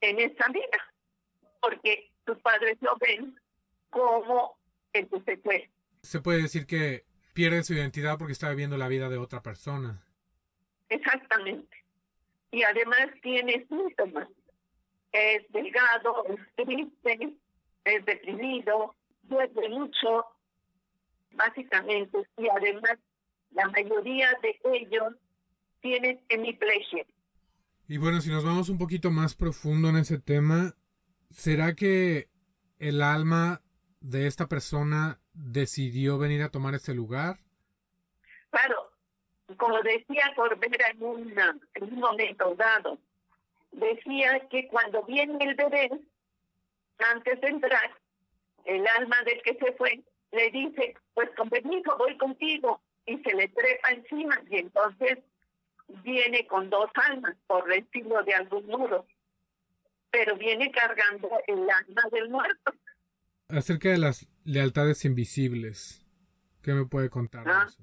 en 0.00 0.18
esa 0.18 0.48
vida, 0.48 0.94
porque 1.60 2.10
sus 2.26 2.38
padres 2.38 2.76
lo 2.80 2.96
ven 2.96 3.38
como 3.90 4.58
el 4.92 5.08
que 5.08 5.20
se 5.20 5.36
fue. 5.36 5.70
Se 6.02 6.20
puede 6.20 6.42
decir 6.42 6.66
que 6.66 7.05
pierde 7.36 7.62
su 7.64 7.74
identidad 7.74 8.16
porque 8.16 8.32
está 8.32 8.48
viviendo 8.48 8.78
la 8.78 8.88
vida 8.88 9.10
de 9.10 9.18
otra 9.18 9.42
persona. 9.42 10.02
Exactamente. 10.88 11.84
Y 12.50 12.62
además 12.62 13.08
tiene 13.22 13.66
síntomas. 13.68 14.26
Es 15.12 15.42
delgado, 15.52 16.24
es 16.30 16.66
triste, 16.66 17.36
es 17.84 18.04
deprimido, 18.06 18.94
duerme 19.24 19.68
mucho, 19.68 20.24
básicamente. 21.32 22.26
Y 22.38 22.48
además 22.48 22.98
la 23.50 23.68
mayoría 23.68 24.30
de 24.40 24.58
ellos 24.72 25.12
tienen 25.82 26.18
hemiplegia. 26.30 27.04
Y 27.86 27.98
bueno, 27.98 28.22
si 28.22 28.30
nos 28.30 28.44
vamos 28.44 28.70
un 28.70 28.78
poquito 28.78 29.10
más 29.10 29.34
profundo 29.34 29.90
en 29.90 29.98
ese 29.98 30.18
tema, 30.18 30.74
¿será 31.28 31.74
que 31.74 32.30
el 32.78 33.02
alma 33.02 33.60
de 34.06 34.28
esta 34.28 34.46
persona 34.46 35.18
decidió 35.32 36.16
venir 36.16 36.42
a 36.42 36.50
tomar 36.50 36.74
este 36.74 36.94
lugar? 36.94 37.38
Claro, 38.50 38.92
como 39.56 39.82
decía 39.82 40.32
Corbera 40.36 40.90
en, 40.90 41.02
una, 41.02 41.58
en 41.74 41.84
un 41.84 41.98
momento 41.98 42.54
dado, 42.54 42.98
decía 43.72 44.46
que 44.48 44.68
cuando 44.68 45.02
viene 45.02 45.44
el 45.44 45.54
bebé, 45.56 45.90
antes 46.98 47.40
de 47.40 47.48
entrar, 47.48 47.90
el 48.64 48.86
alma 48.96 49.16
del 49.24 49.42
que 49.42 49.54
se 49.54 49.72
fue 49.72 50.00
le 50.32 50.50
dice, 50.50 50.94
pues 51.14 51.30
con 51.36 51.48
permiso 51.50 51.96
voy 51.98 52.16
contigo, 52.16 52.80
y 53.06 53.18
se 53.18 53.34
le 53.34 53.48
trepa 53.48 53.90
encima, 53.90 54.40
y 54.50 54.58
entonces 54.58 55.18
viene 56.04 56.46
con 56.46 56.70
dos 56.70 56.90
almas, 56.94 57.36
por 57.46 57.66
decirlo 57.66 58.22
de 58.22 58.34
algún 58.34 58.66
modo, 58.66 59.06
pero 60.10 60.36
viene 60.36 60.70
cargando 60.70 61.28
el 61.46 61.68
alma 61.68 62.02
del 62.12 62.28
muerto. 62.28 62.72
Acerca 63.48 63.90
de 63.90 63.98
las 63.98 64.28
lealtades 64.44 65.04
invisibles, 65.04 66.04
¿qué 66.62 66.72
me 66.72 66.84
puede 66.84 67.10
contar? 67.10 67.44
Ah. 67.46 67.66
eso? 67.68 67.82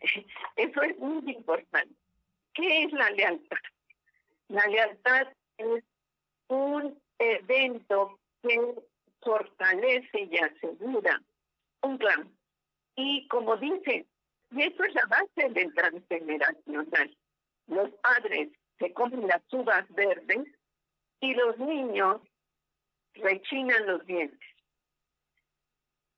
eso 0.56 0.82
es 0.82 0.96
muy 0.98 1.32
importante. 1.32 1.94
¿Qué 2.52 2.84
es 2.84 2.92
la 2.92 3.10
lealtad? 3.10 3.56
La 4.48 4.64
lealtad 4.68 5.26
es 5.58 5.82
un 6.46 6.96
evento 7.18 8.20
que 8.42 8.74
fortalece 9.22 10.28
y 10.30 10.38
asegura 10.38 11.20
un 11.82 11.98
clan. 11.98 12.30
Y 12.94 13.26
como 13.26 13.56
dice, 13.56 14.06
y 14.52 14.62
eso 14.62 14.84
es 14.84 14.94
la 14.94 15.06
base 15.06 15.50
del 15.50 15.74
transgeneracional. 15.74 17.16
Los 17.66 17.90
padres 17.94 18.50
se 18.78 18.92
comen 18.92 19.26
las 19.26 19.42
uvas 19.52 19.84
verdes 19.94 20.46
y 21.20 21.34
los 21.34 21.58
niños 21.58 22.20
rechinan 23.14 23.86
los 23.86 24.04
dientes. 24.06 24.40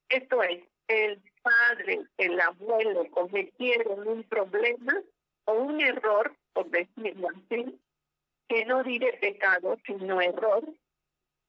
Esto 0.09 0.43
es, 0.43 0.63
el 0.89 1.21
padre, 1.43 2.07
el 2.17 2.41
abuelo 2.41 3.11
cometieron 3.11 4.07
un 4.07 4.23
problema 4.25 4.95
o 5.45 5.55
un 5.55 5.81
error, 5.81 6.37
por 6.53 6.71
decirlo 6.71 7.29
así, 7.29 7.79
que 8.49 8.65
no 8.65 8.85
diré 8.85 9.15
pecado, 9.15 9.77
sino 9.85 10.21
error, 10.21 10.65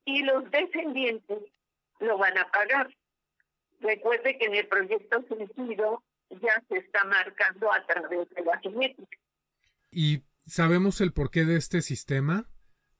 y 0.05 0.23
los 0.23 0.49
descendientes 0.51 1.39
lo 1.99 2.17
van 2.17 2.37
a 2.37 2.49
pagar. 2.49 2.95
Recuerde 3.79 4.37
que 4.37 4.45
en 4.45 4.55
el 4.55 4.67
proyecto 4.67 5.21
sentido 5.23 6.03
ya 6.29 6.63
se 6.69 6.77
está 6.77 7.03
marcando 7.05 7.71
a 7.71 7.85
través 7.85 8.29
de 8.29 8.43
la 8.43 8.57
genética. 8.59 9.17
¿Y 9.91 10.23
sabemos 10.45 11.01
el 11.01 11.13
porqué 11.13 11.45
de 11.45 11.57
este 11.57 11.81
sistema? 11.81 12.49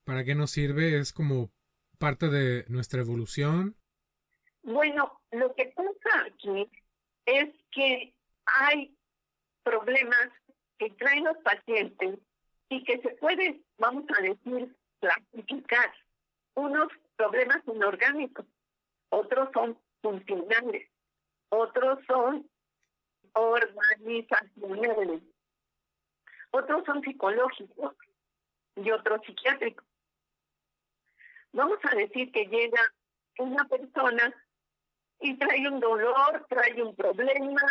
¿Para 0.04 0.24
qué 0.24 0.34
nos 0.34 0.50
sirve? 0.50 0.98
¿Es 0.98 1.12
como 1.12 1.50
parte 1.98 2.28
de 2.28 2.64
nuestra 2.68 3.00
evolución? 3.00 3.76
Bueno, 4.62 5.20
lo 5.32 5.54
que 5.54 5.66
pasa 5.74 6.26
aquí 6.26 6.70
es 7.26 7.48
que 7.72 8.14
hay 8.46 8.96
problemas 9.62 10.30
que 10.78 10.90
traen 10.90 11.24
los 11.24 11.36
pacientes 11.38 12.18
y 12.68 12.84
que 12.84 13.00
se 13.00 13.10
puede, 13.16 13.60
vamos 13.78 14.04
a 14.16 14.22
decir, 14.22 14.74
clasificar. 15.00 15.92
Unos 16.54 16.88
problemas 17.16 17.62
inorgánicos, 17.66 18.46
otros 19.10 19.48
son 19.52 19.78
funcionales, 20.02 20.88
otros 21.50 21.98
son 22.06 22.48
organizacionales, 23.32 25.22
otros 26.50 26.84
son 26.84 27.02
psicológicos 27.02 27.94
y 28.76 28.90
otros 28.90 29.20
psiquiátricos. 29.26 29.87
Vamos 31.52 31.78
a 31.90 31.94
decir 31.94 32.30
que 32.32 32.46
llega 32.46 32.80
una 33.38 33.64
persona 33.66 34.34
y 35.20 35.34
trae 35.36 35.68
un 35.68 35.80
dolor, 35.80 36.46
trae 36.48 36.82
un 36.82 36.94
problema, 36.94 37.62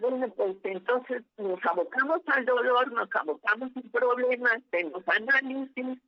bueno, 0.00 0.28
pues 0.30 0.56
entonces 0.64 1.22
nos 1.36 1.64
abocamos 1.64 2.20
al 2.26 2.44
dolor, 2.44 2.92
nos 2.92 3.08
abocamos 3.14 3.70
al 3.76 3.90
problema, 3.90 4.50
hacemos 4.52 5.02
análisis 5.06 5.98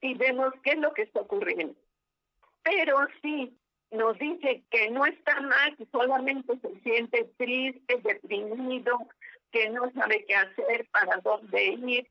y 0.00 0.14
vemos 0.14 0.52
qué 0.62 0.70
es 0.72 0.78
lo 0.78 0.92
que 0.94 1.02
está 1.02 1.20
ocurriendo. 1.20 1.74
Pero 2.62 3.06
si 3.22 3.56
nos 3.90 4.18
dice 4.18 4.64
que 4.70 4.90
no 4.90 5.04
está 5.04 5.40
mal, 5.40 5.76
que 5.76 5.86
solamente 5.86 6.58
se 6.58 6.80
siente 6.80 7.24
triste, 7.36 8.00
deprimido, 8.02 8.98
que 9.50 9.70
no 9.70 9.90
sabe 9.92 10.24
qué 10.26 10.34
hacer, 10.34 10.88
para 10.90 11.18
dónde 11.18 11.64
ir, 11.64 12.08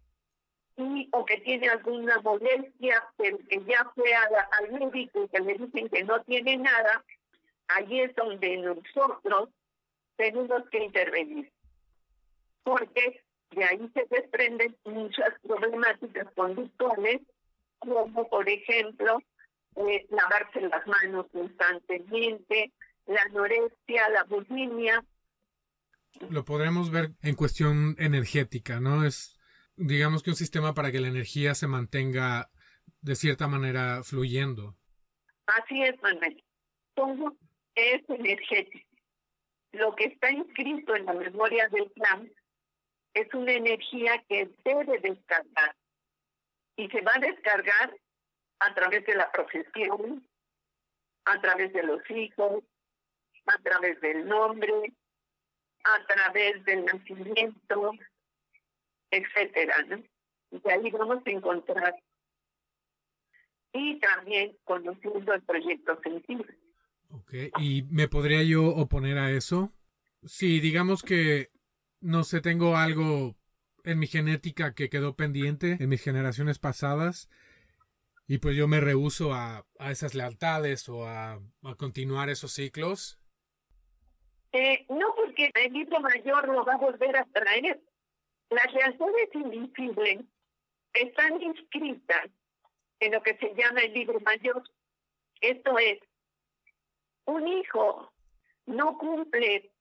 y, 0.78 1.10
o 1.12 1.26
que 1.26 1.38
tiene 1.42 1.70
alguna 1.70 2.20
molestia, 2.22 3.04
pero 3.18 3.38
que 3.50 3.64
ya 3.66 3.90
fue 3.96 4.14
al 4.14 4.72
médico 4.72 5.24
y 5.24 5.28
que 5.30 5.40
le 5.40 5.54
dicen 5.58 5.90
que 5.90 6.04
no 6.04 6.22
tiene 6.24 6.58
nada, 6.58 7.04
allí 7.68 8.02
es 8.02 8.16
donde 8.16 8.58
nosotros 8.58 9.50
tenemos 10.16 10.64
que 10.70 10.84
intervenir. 10.84 11.52
Porque 12.64 13.24
de 13.52 13.64
ahí 13.64 13.92
se 13.94 14.06
desprenden 14.10 14.76
muchas 14.86 15.34
problemáticas 15.46 16.28
conductuales, 16.36 17.22
como 17.80 18.28
por 18.30 18.48
ejemplo 18.48 19.20
eh, 19.76 20.06
lavarse 20.10 20.62
las 20.62 20.86
manos 20.88 21.28
constantemente, 21.32 22.72
la 23.06 23.22
anorexia, 23.24 24.10
la 24.10 24.24
bulimia. 24.24 25.04
Lo 26.30 26.46
podremos 26.46 26.92
ver 26.92 27.12
en 27.22 27.36
cuestión 27.36 27.96
energética, 27.98 28.80
¿no? 28.80 29.04
Es, 29.04 29.40
digamos 29.86 30.24
que 30.24 30.30
un 30.30 30.36
sistema 30.36 30.74
para 30.74 30.92
que 30.92 31.02
la 31.02 31.10
energía 31.10 31.56
se 31.56 31.68
mantenga 31.68 32.50
de 33.02 33.16
cierta 33.16 33.48
manera 33.48 34.02
fluyendo. 34.04 34.76
Así 35.46 35.84
es, 35.84 36.02
Manuel. 36.02 36.42
Todo 36.94 37.36
es 37.76 38.02
energético. 38.08 38.88
Lo 39.74 39.94
que 39.96 40.06
está 40.06 40.32
inscrito 40.32 40.96
en 40.96 41.06
la 41.06 41.14
memoria 41.14 41.68
del 41.70 41.90
plan 41.92 42.32
es 43.14 43.34
una 43.34 43.52
energía 43.52 44.24
que 44.30 44.50
debe 44.64 45.00
descargar 45.00 45.76
y 46.78 46.88
se 46.90 47.02
va 47.02 47.12
a 47.16 47.20
descargar 47.20 47.98
a 48.60 48.74
través 48.74 49.06
de 49.06 49.16
la 49.16 49.32
profesión, 49.32 50.26
a 51.26 51.42
través 51.42 51.74
de 51.74 51.84
los 51.84 52.02
hijos, 52.10 52.64
a 53.48 53.58
través 53.62 54.00
del 54.00 54.26
nombre, 54.28 54.94
a 55.84 56.06
través 56.06 56.64
del 56.64 56.86
nacimiento, 56.86 57.94
etcétera, 59.14 59.76
¿no? 59.88 60.04
Y 60.52 60.70
ahí 60.70 60.92
vamos 60.92 61.22
a 61.26 61.30
encontrar. 61.30 61.96
Y 63.74 64.00
también 64.00 64.58
conociendo 64.64 65.34
el 65.34 65.42
proyecto 65.44 66.00
sensible. 66.04 66.58
Ok, 67.10 67.34
¿y 67.60 67.84
me 67.90 68.08
podría 68.08 68.44
yo 68.44 68.68
oponer 68.68 69.18
a 69.18 69.32
eso? 69.32 69.72
Si 70.24 70.60
digamos 70.60 71.04
que, 71.04 71.50
no 72.00 72.24
sé, 72.24 72.42
tengo 72.42 72.76
algo 72.76 73.36
en 73.84 74.00
mi 74.00 74.08
genética 74.08 74.74
que 74.74 74.90
quedó 74.90 75.16
pendiente 75.16 75.78
en 75.80 75.90
mis 75.90 76.04
generaciones 76.04 76.60
pasadas, 76.60 77.30
y 78.28 78.38
pues 78.38 78.56
yo 78.56 78.68
me 78.68 78.80
rehuso 78.80 79.34
a, 79.34 79.66
a 79.80 79.92
esas 79.92 80.16
lealtades 80.16 80.88
o 80.88 81.06
a, 81.08 81.34
a 81.64 81.76
continuar 81.78 82.30
esos 82.30 82.54
ciclos. 82.54 83.20
Eh, 84.54 84.86
no, 84.90 85.14
porque 85.16 85.52
el 85.54 85.74
libro 85.74 86.00
mayor 86.00 86.48
lo 86.48 86.64
va 86.64 86.76
a 86.76 86.78
volver 86.78 87.18
a 87.18 87.26
traer. 87.26 87.82
Las 88.54 88.72
lealtades 88.72 89.30
invisibles 89.34 90.26
están 90.94 91.42
inscritas 91.42 92.30
en 93.00 93.14
lo 93.14 93.24
que 93.24 93.36
se 93.38 93.56
llama 93.56 93.82
el 93.82 93.94
libro 93.94 94.20
mayor. 94.20 94.64
Esto 95.42 95.80
es, 95.80 96.00
un 97.26 97.48
hijo 97.48 98.14
no 98.68 98.96
cumple 99.00 99.72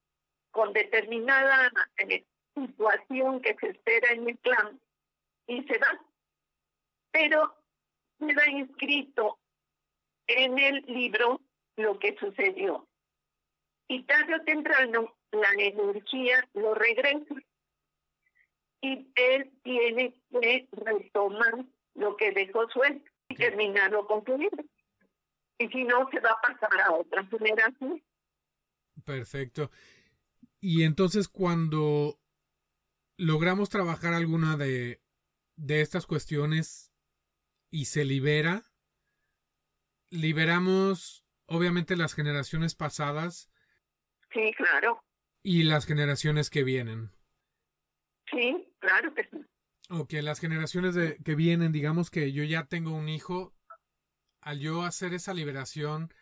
con 0.52 0.72
determinada 0.72 1.70
eh, 1.98 2.24
situación 2.54 3.42
que 3.42 3.54
se 3.60 3.68
espera 3.68 4.12
en 4.12 4.30
el 4.30 4.38
plan 4.38 4.80
y 5.46 5.62
se 5.64 5.76
va. 5.78 6.00
Pero 7.10 7.54
queda 8.18 8.46
inscrito 8.50 9.38
en 10.26 10.58
el 10.58 10.82
libro 10.86 11.42
lo 11.76 11.98
que 11.98 12.16
sucedió. 12.16 12.88
Y 13.88 14.04
tarde 14.04 14.36
o 14.36 14.44
temprano 14.44 15.14
la 15.30 15.52
energía 15.58 16.48
lo 16.54 16.74
regresa. 16.74 17.34
Y 18.82 19.10
él 19.14 19.50
tiene 19.62 20.14
que 20.30 20.68
retomar 20.72 21.64
lo 21.94 22.16
que 22.16 22.32
dejó 22.32 22.68
suelto 22.68 23.10
y 23.28 23.36
terminarlo 23.36 24.06
concluido. 24.06 24.56
Y 25.58 25.68
si 25.68 25.84
no, 25.84 26.08
se 26.10 26.20
va 26.20 26.30
a 26.30 26.40
pasar 26.40 26.80
a 26.80 26.92
otra 26.92 27.24
generación. 27.26 28.02
Perfecto. 29.04 29.70
Y 30.60 30.82
entonces 30.82 31.28
cuando 31.28 32.18
logramos 33.16 33.68
trabajar 33.68 34.14
alguna 34.14 34.56
de, 34.56 35.00
de 35.56 35.80
estas 35.80 36.06
cuestiones 36.06 36.92
y 37.70 37.84
se 37.84 38.04
libera, 38.04 38.64
liberamos 40.10 41.24
obviamente 41.46 41.96
las 41.96 42.14
generaciones 42.14 42.74
pasadas. 42.74 43.50
Sí, 44.32 44.52
claro. 44.56 45.04
Y 45.42 45.64
las 45.64 45.86
generaciones 45.86 46.50
que 46.50 46.64
vienen. 46.64 47.12
Sí, 48.30 48.71
claro 48.82 49.14
que 49.14 49.24
sí. 49.24 49.38
Ok, 49.90 50.12
las 50.22 50.40
generaciones 50.40 50.94
de, 50.94 51.16
que 51.24 51.34
vienen, 51.34 51.72
digamos 51.72 52.10
que 52.10 52.32
yo 52.32 52.44
ya 52.44 52.64
tengo 52.66 52.92
un 52.92 53.08
hijo, 53.08 53.54
al 54.40 54.58
yo 54.58 54.82
hacer 54.82 55.14
esa 55.14 55.34
liberación, 55.34 56.12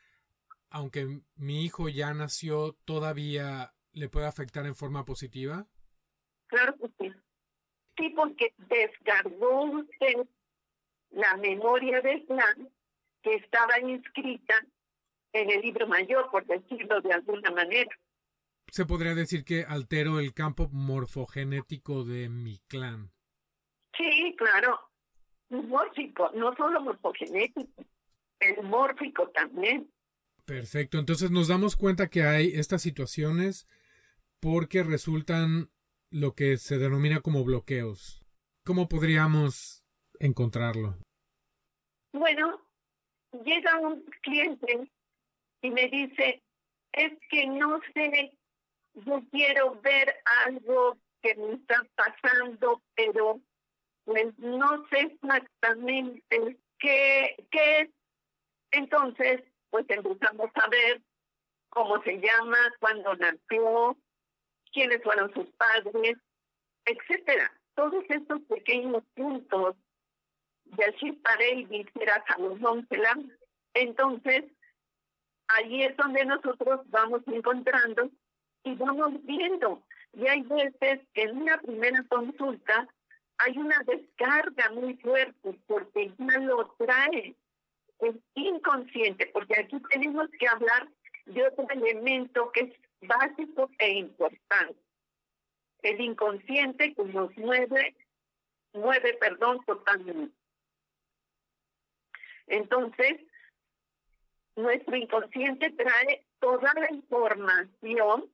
aunque 0.71 1.21
mi 1.37 1.65
hijo 1.65 1.89
ya 1.89 2.13
nació, 2.15 2.77
todavía 2.85 3.73
le 3.93 4.09
puede 4.09 4.27
afectar 4.27 4.67
en 4.67 4.77
forma 4.77 5.05
positiva. 5.05 5.67
Claro 6.47 6.77
que 6.77 6.89
sí. 6.99 7.15
Sí, 7.97 8.11
porque 8.11 8.55
descargó 8.57 9.65
usted 9.65 10.27
la 11.11 11.37
memoria 11.37 12.01
del 12.01 12.23
plan 12.23 12.69
que 13.23 13.35
estaba 13.35 13.79
inscrita 13.81 14.55
en 15.33 15.51
el 15.51 15.61
libro 15.61 15.87
mayor, 15.87 16.31
por 16.31 16.47
decirlo 16.47 17.01
de 17.01 17.13
alguna 17.13 17.51
manera. 17.51 17.91
Se 18.71 18.87
podría 18.87 19.15
decir 19.15 19.45
que 19.45 19.65
altero 19.65 20.21
el 20.21 20.33
campo 20.33 20.69
morfogenético 20.71 22.05
de 22.05 22.29
mi 22.29 22.59
clan. 22.69 23.11
Sí, 23.97 24.35
claro. 24.37 24.79
Mórfico, 25.51 26.31
no 26.35 26.55
solo 26.55 26.81
morfogenético, 26.81 27.85
el 28.39 28.63
mórfico 28.63 29.29
también. 29.31 29.91
Perfecto, 30.45 30.99
entonces 30.99 31.31
nos 31.31 31.49
damos 31.49 31.77
cuenta 31.77 32.09
que 32.09 32.23
hay 32.23 32.49
estas 32.55 32.83
situaciones 32.83 33.69
porque 34.41 34.83
resultan 34.83 35.71
lo 36.11 36.35
que 36.35 36.57
se 36.57 36.79
denomina 36.79 37.21
como 37.21 37.45
bloqueos. 37.45 38.25
¿Cómo 38.65 38.89
podríamos 38.89 39.85
encontrarlo? 40.19 40.97
Bueno, 42.13 42.61
llega 43.45 43.79
un 43.79 44.05
cliente 44.23 44.91
y 45.63 45.71
me 45.71 45.89
dice, 45.89 46.43
es 46.93 47.13
que 47.31 47.47
no 47.47 47.81
sé, 47.95 48.33
yo 49.05 49.23
quiero 49.31 49.81
ver 49.81 50.15
algo 50.47 50.97
que 51.23 51.35
me 51.35 51.55
está 51.55 51.87
pasando, 51.95 52.83
pero 52.95 53.41
pues 54.05 54.37
no 54.39 54.87
sé 54.89 55.01
exactamente 55.01 56.57
qué, 56.79 57.37
qué 57.51 57.81
es. 57.81 57.91
Entonces, 58.73 59.43
pues 59.71 59.85
empezamos 59.89 60.51
a 60.55 60.69
ver 60.69 61.03
cómo 61.71 62.03
se 62.03 62.21
llama, 62.21 62.59
cuándo 62.81 63.15
nació, 63.17 63.97
quiénes 64.73 65.03
fueron 65.03 65.33
sus 65.35 65.47
padres, 65.53 66.17
etcétera. 66.85 67.53
Todos 67.75 68.05
estos 68.09 68.41
pequeños 68.43 69.03
puntos 69.15 69.77
del 70.65 70.95
Baby 71.23 71.89
era 72.01 72.25
Salomón 72.27 72.87
Entonces, 73.75 74.45
ahí 75.49 75.83
es 75.85 75.97
donde 75.97 76.25
nosotros 76.25 76.81
vamos 76.91 77.23
encontrando 77.27 78.11
y 78.65 78.75
vamos 78.75 79.15
viendo. 79.25 79.83
Y 80.13 80.27
hay 80.27 80.43
veces 80.43 81.01
que 81.15 81.23
en 81.23 81.43
una 81.43 81.59
primera 81.59 82.03
consulta 82.09 82.89
hay 83.39 83.57
una 83.57 83.79
descarga 83.87 84.71
muy 84.73 84.95
fuerte 84.97 85.59
porque 85.67 86.13
ya 86.19 86.39
lo 86.39 86.75
trae. 86.79 87.35
Es 88.01 88.17
inconsciente, 88.35 89.27
porque 89.27 89.61
aquí 89.61 89.81
tenemos 89.91 90.29
que 90.39 90.49
hablar 90.49 90.89
de 91.27 91.47
otro 91.47 91.67
elemento 91.71 92.51
que 92.53 92.61
es 92.61 93.09
básico 93.09 93.71
e 93.79 93.93
importante. 93.93 94.79
El 95.83 96.01
inconsciente 96.01 96.95
que 96.95 97.05
nos 97.05 97.37
mueve, 97.37 97.95
mueve, 98.73 99.15
perdón, 99.15 99.65
totalmente. 99.65 100.35
Entonces, 102.47 103.21
nuestro 104.57 104.97
inconsciente 104.97 105.71
trae 105.71 106.27
toda 106.41 106.73
la 106.75 106.93
información 106.93 108.31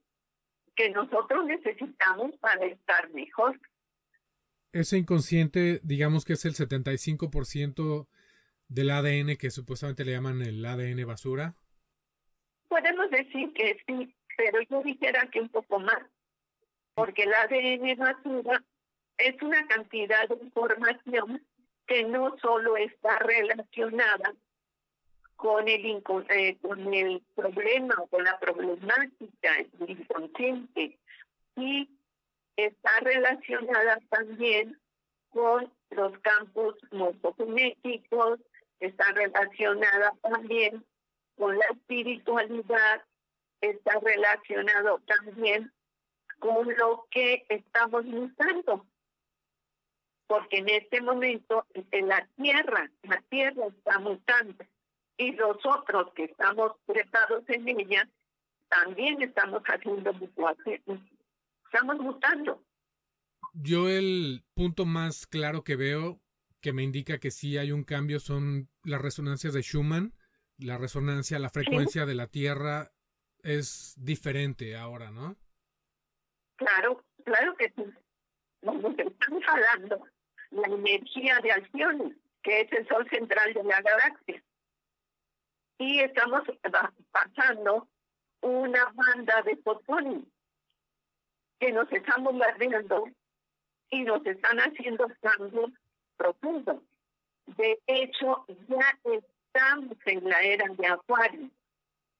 que 0.77 0.91
nosotros 0.91 1.47
necesitamos 1.47 2.37
para 2.39 2.67
estar 2.67 3.11
mejor. 3.11 3.59
Ese 4.73 4.99
inconsciente, 4.99 5.81
digamos 5.83 6.25
que 6.25 6.35
es 6.35 6.45
el 6.45 6.55
75% 6.55 8.07
del 8.69 8.91
ADN 8.91 9.37
que 9.37 9.51
supuestamente 9.51 10.05
le 10.05 10.13
llaman 10.13 10.43
el 10.43 10.65
ADN 10.65 11.07
basura. 11.07 11.55
Podemos 12.69 13.11
decir 13.11 13.53
que 13.55 13.79
sí, 13.87 14.15
pero 14.37 14.61
yo 14.69 14.83
dijera 14.83 15.29
que 15.33 15.41
un 15.41 15.49
poco 15.49 15.79
más, 15.79 16.03
porque 16.95 17.23
el 17.23 17.33
ADN 17.33 17.97
basura 17.97 18.63
es 19.19 19.41
una 19.41 19.67
cantidad 19.67 20.29
de 20.29 20.35
información 20.45 21.43
que 21.87 22.05
no 22.05 22.37
solo 22.39 22.77
está 22.77 23.19
relacionada 23.21 24.35
con 25.37 25.69
el, 25.69 26.03
eh, 26.31 26.57
con 26.61 26.95
el 26.95 27.23
problema 27.35 27.95
con 28.11 28.25
la 28.25 28.39
problemática 28.39 29.53
inconsciente. 29.87 30.99
Y 31.57 31.89
está 32.57 33.01
relacionada 33.01 33.99
también 34.11 34.79
con 35.31 35.73
los 35.91 36.19
campos 36.21 36.75
morfogenéticos, 36.91 38.41
está 38.81 39.13
relacionada 39.13 40.13
también 40.23 40.85
con 41.37 41.57
la 41.59 41.67
espiritualidad, 41.67 43.05
está 43.61 44.01
relacionado 44.01 45.01
también 45.07 45.73
con 46.39 46.75
lo 46.77 47.07
que 47.11 47.45
estamos 47.49 48.05
buscando. 48.07 48.87
Porque 50.27 50.59
en 50.59 50.69
este 50.71 51.01
momento 51.01 51.67
en 51.75 52.09
la 52.09 52.27
tierra, 52.37 52.91
la 53.03 53.21
tierra 53.29 53.67
está 53.67 53.99
mutando 54.01 54.65
y 55.19 55.33
nosotros 55.33 56.13
que 56.15 56.25
estamos 56.25 56.73
preparados 56.87 57.45
en 57.49 57.69
ella, 57.69 58.09
también 58.69 59.23
estamos 59.23 59.63
haciendo 59.65 60.13
mutación, 60.13 61.09
estamos 61.65 61.97
mutando. 61.99 62.63
Yo 63.55 63.89
el 63.89 64.45
punto 64.55 64.85
más 64.85 65.27
claro 65.27 65.65
que 65.65 65.77
veo 65.77 66.21
que 66.61 66.73
me 66.73 66.83
indica 66.83 67.19
que 67.19 67.31
sí 67.31 67.59
hay 67.59 67.73
un 67.73 67.85
cambio 67.85 68.19
son 68.19 68.69
las 68.85 69.01
resonancias 69.01 69.53
de 69.53 69.63
Schumann. 69.63 70.13
La 70.59 70.79
resonancia, 70.79 71.39
la 71.39 71.51
frecuencia 71.51 72.07
de 72.07 72.15
la 72.15 72.27
Tierra 72.27 72.91
es 73.43 73.95
diferente 73.99 74.77
ahora, 74.77 75.11
¿no? 75.11 75.37
Claro, 76.57 77.05
claro 77.25 77.55
que 77.57 77.73
sí. 77.77 77.85
Nos 78.63 78.99
estamos 78.99 79.45
hablando 79.47 80.03
la 80.51 80.67
energía 80.67 81.39
de 81.43 81.53
acción, 81.53 82.21
que 82.43 82.63
es 82.63 82.73
el 82.73 82.89
sol 82.89 83.09
central 83.11 83.53
de 83.55 83.63
la 83.63 83.81
galaxia. 83.83 84.43
Y 85.79 86.01
estamos 86.01 86.43
pasando 87.13 87.89
una 88.41 88.93
banda 88.95 89.43
de 89.43 89.57
fotones 89.57 90.25
que 91.59 91.73
nos 91.73 91.91
están 91.93 92.25
bombardeando 92.25 93.09
y 93.91 94.03
nos 94.03 94.25
están 94.27 94.59
haciendo 94.59 95.07
cambios 95.21 95.71
profundos. 96.17 96.83
De 97.47 97.79
hecho, 97.87 98.45
ya 98.69 98.99
estamos 99.05 99.97
en 100.07 100.29
la 100.29 100.41
era 100.41 100.67
de 100.69 100.87
Acuario. 100.87 101.51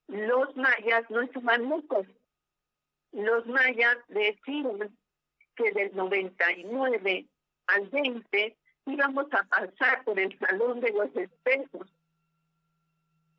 Los 0.07 0.55
mayas 0.55 1.09
no 1.09 1.21
estaban 1.21 1.67
locos. 1.67 2.07
Los 3.11 3.45
mayas 3.47 3.97
decían 4.07 4.95
que 5.55 5.71
del 5.71 5.95
99 5.95 7.25
al 7.67 7.89
20 7.89 8.57
íbamos 8.85 9.25
a 9.33 9.43
pasar 9.43 10.03
por 10.03 10.19
el 10.19 10.37
salón 10.39 10.79
de 10.79 10.91
los 10.91 11.15
espejos 11.15 11.87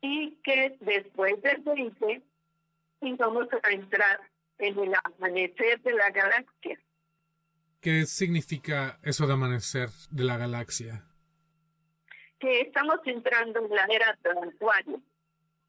y 0.01 0.37
que 0.43 0.75
después 0.79 1.41
del 1.41 1.61
20 1.61 2.21
íbamos 3.01 3.47
a 3.63 3.71
entrar 3.71 4.19
en 4.57 4.77
el 4.77 4.93
amanecer 5.03 5.81
de 5.81 5.93
la 5.93 6.09
galaxia. 6.11 6.79
¿Qué 7.81 8.05
significa 8.05 8.99
eso 9.03 9.25
de 9.25 9.33
amanecer 9.33 9.89
de 10.11 10.23
la 10.23 10.37
galaxia? 10.37 11.05
Que 12.39 12.61
estamos 12.61 12.99
entrando 13.05 13.65
en 13.65 13.69
la 13.69 13.85
era 13.89 14.17
acuario. 14.53 15.01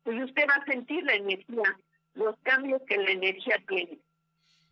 Y 0.07 0.23
usted 0.23 0.43
va 0.49 0.55
a 0.55 0.65
sentir 0.65 1.05
la 1.05 1.15
energía, 1.15 1.79
los 2.15 2.37
cambios 2.43 2.83
que 2.89 2.97
la 2.97 3.11
energía 3.13 3.63
tiene. 3.69 3.99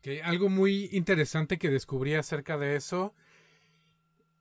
Que 0.03 0.23
algo 0.23 0.49
muy 0.49 0.89
interesante 0.93 1.59
que 1.59 1.71
descubrí 1.71 2.15
acerca 2.15 2.57
de 2.57 2.77
eso 2.77 3.15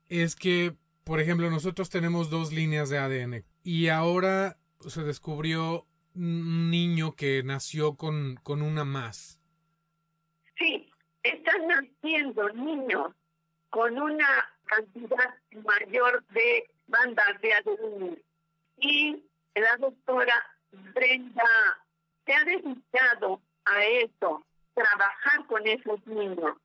es 0.10 0.36
que, 0.36 0.73
por 1.03 1.19
ejemplo, 1.19 1.49
nosotros 1.51 1.89
tenemos 1.89 2.30
dos 2.30 2.51
líneas 2.51 2.89
de 2.89 2.97
ADN 2.97 3.43
y 3.63 3.89
ahora 3.89 4.58
se 4.82 5.04
descubrió 5.04 5.86
un 6.16 6.72
niño 6.72 7.16
que 7.16 7.44
nació 7.44 7.96
con, 7.96 8.36
con 8.44 8.62
una 8.62 8.84
más. 8.84 9.40
van 10.60 11.68
naciendo 11.68 12.50
niños 12.50 13.13
con 13.70 13.98
una 13.98 14.28
cantidad 14.66 15.36
mayor 15.52 16.26
de 16.30 16.70
bandas 16.88 17.42
de 17.42 17.54
ADN. 17.54 18.20
Y 18.80 19.24
la 19.56 19.78
doctora 19.78 20.44
Brenda 20.94 21.44
se 22.26 22.34
ha 22.34 22.44
dedicado 22.44 23.42
a 23.66 23.84
eso, 23.84 24.46
trabajar 24.74 25.46
con 25.48 25.66
esos 25.68 26.06
niños. 26.08 26.56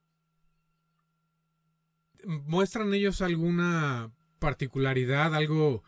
¿Muestran 2.24 2.92
ellos 2.94 3.20
alguna 3.20 4.10
particularidad, 4.38 5.34
algo 5.34 5.82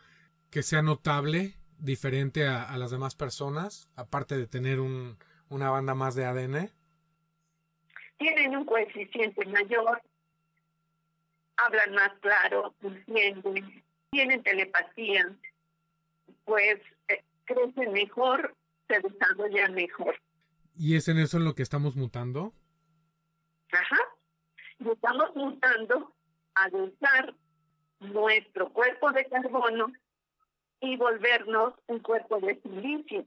que 0.49 0.63
sea 0.63 0.81
notable, 0.81 1.55
diferente 1.79 2.47
a, 2.47 2.75
las 2.77 2.91
demás 2.91 3.15
personas, 3.15 3.89
aparte 3.95 4.37
de 4.37 4.47
tener 4.47 4.79
un, 4.79 5.17
una 5.49 5.69
banda 5.69 5.93
más 5.93 6.15
de 6.15 6.25
ADN? 6.25 6.71
Tienen 8.17 8.55
un 8.55 8.65
coeficiente 8.65 9.45
mayor, 9.45 10.01
hablan 11.57 11.93
más 11.93 12.11
claro, 12.21 12.73
entienden, 12.81 13.83
tienen 14.11 14.43
telepatía, 14.43 15.35
pues 16.45 16.79
eh, 17.09 17.23
crecen 17.45 17.93
mejor, 17.93 18.55
se 18.87 18.99
desarrollan 18.99 19.73
mejor. 19.73 20.15
¿Y 20.77 20.95
es 20.95 21.07
en 21.07 21.19
eso 21.19 21.37
en 21.37 21.45
lo 21.45 21.55
que 21.55 21.63
estamos 21.63 21.95
mutando? 21.95 22.53
Ajá. 23.71 23.99
Y 24.79 24.89
estamos 24.89 25.35
mutando 25.35 26.13
a 26.55 26.67
usar 26.67 27.35
nuestro 27.99 28.71
cuerpo 28.71 29.11
de 29.11 29.25
carbono 29.25 29.91
y 30.85 30.97
volvernos 30.97 31.73
un 31.87 31.99
cuerpo 31.99 32.39
de 32.39 32.59
silicio. 32.61 33.25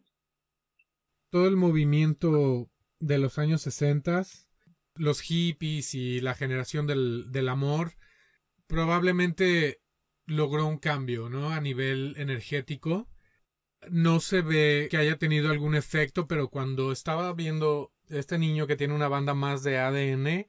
Todo 1.31 1.47
el 1.47 1.57
movimiento 1.57 2.69
de 3.01 3.19
los 3.19 3.39
años 3.39 3.63
60, 3.63 4.23
los 4.95 5.21
hippies 5.21 5.95
y 5.95 6.21
la 6.21 6.35
generación 6.35 6.87
del, 6.87 7.31
del 7.31 7.49
amor, 7.49 7.93
probablemente 8.67 9.81
logró 10.27 10.67
un 10.67 10.79
cambio, 10.79 11.29
¿no? 11.29 11.51
A 11.51 11.61
nivel 11.61 12.15
energético. 12.17 13.09
No 13.91 14.21
se 14.21 14.43
ve 14.43 14.89
que 14.91 14.97
haya 14.97 15.17
tenido 15.17 15.51
algún 15.51 15.75
efecto, 15.75 16.27
pero 16.27 16.49
cuando 16.49 16.93
estaba 16.93 17.33
viendo 17.33 17.93
este 18.09 18.39
niño 18.39 18.67
que 18.67 18.77
tiene 18.77 18.95
una 18.95 19.09
banda 19.09 19.35
más 19.35 19.63
de 19.63 19.79
ADN, 19.79 20.47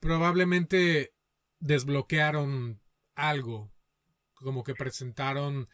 probablemente 0.00 1.12
desbloquearon 1.60 2.80
algo, 3.14 3.70
como 4.34 4.62
que 4.64 4.74
presentaron 4.74 5.68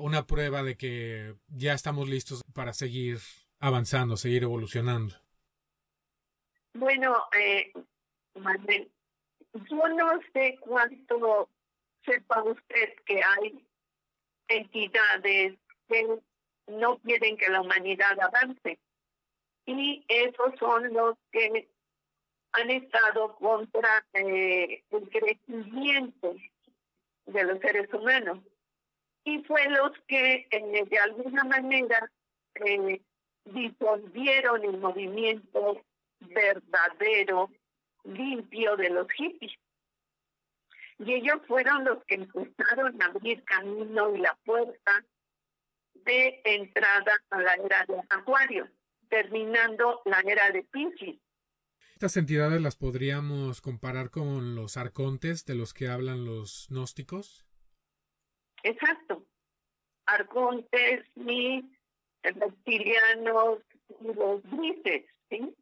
una 0.00 0.26
prueba 0.26 0.62
de 0.62 0.76
que 0.76 1.34
ya 1.48 1.72
estamos 1.72 2.08
listos 2.08 2.42
para 2.54 2.72
seguir 2.72 3.18
avanzando, 3.60 4.16
seguir 4.16 4.42
evolucionando. 4.42 5.14
Bueno, 6.74 7.16
eh, 7.38 7.72
yo 8.34 9.88
no 9.88 10.20
sé 10.32 10.58
cuánto 10.60 11.48
sepa 12.04 12.42
usted 12.42 12.94
que 13.06 13.20
hay 13.22 13.66
entidades 14.48 15.58
que 15.88 16.20
no 16.66 16.98
quieren 16.98 17.36
que 17.36 17.48
la 17.48 17.62
humanidad 17.62 18.18
avance. 18.20 18.78
Y 19.64 20.04
esos 20.08 20.54
son 20.58 20.92
los 20.92 21.16
que 21.32 21.68
han 22.52 22.70
estado 22.70 23.36
contra 23.36 24.06
eh, 24.12 24.82
el 24.90 25.08
crecimiento 25.10 26.36
de 27.26 27.44
los 27.44 27.58
seres 27.60 27.92
humanos. 27.92 28.38
Y 29.26 29.42
fue 29.42 29.68
los 29.68 29.90
que 30.06 30.46
eh, 30.52 30.84
de 30.88 30.98
alguna 31.00 31.42
manera 31.42 32.10
eh, 32.64 33.02
disolvieron 33.44 34.64
el 34.64 34.78
movimiento 34.78 35.82
verdadero, 36.20 37.50
limpio 38.04 38.76
de 38.76 38.90
los 38.90 39.10
hippies. 39.10 39.52
Y 41.00 41.14
ellos 41.14 41.40
fueron 41.48 41.84
los 41.84 42.04
que 42.04 42.14
empezaron 42.14 43.02
a 43.02 43.06
abrir 43.06 43.42
camino 43.42 44.14
y 44.14 44.20
la 44.20 44.38
puerta 44.44 45.04
de 46.04 46.40
entrada 46.44 47.20
a 47.30 47.40
la 47.40 47.54
era 47.54 47.84
de 47.86 48.00
Acuario, 48.10 48.68
terminando 49.08 50.02
la 50.04 50.20
era 50.20 50.52
de 50.52 50.62
Pisces. 50.62 51.16
Estas 51.94 52.16
entidades 52.16 52.60
las 52.60 52.76
podríamos 52.76 53.60
comparar 53.60 54.10
con 54.10 54.54
los 54.54 54.76
arcontes 54.76 55.44
de 55.46 55.56
los 55.56 55.74
que 55.74 55.88
hablan 55.88 56.24
los 56.24 56.68
gnósticos. 56.70 57.45
Exacto. 58.66 59.24
Arcontes 60.06 61.04
y 61.14 61.64
reptilianos 62.22 63.60
y 64.00 64.12
los 64.12 64.42
grises, 64.42 65.04
¿sí? 65.30 65.54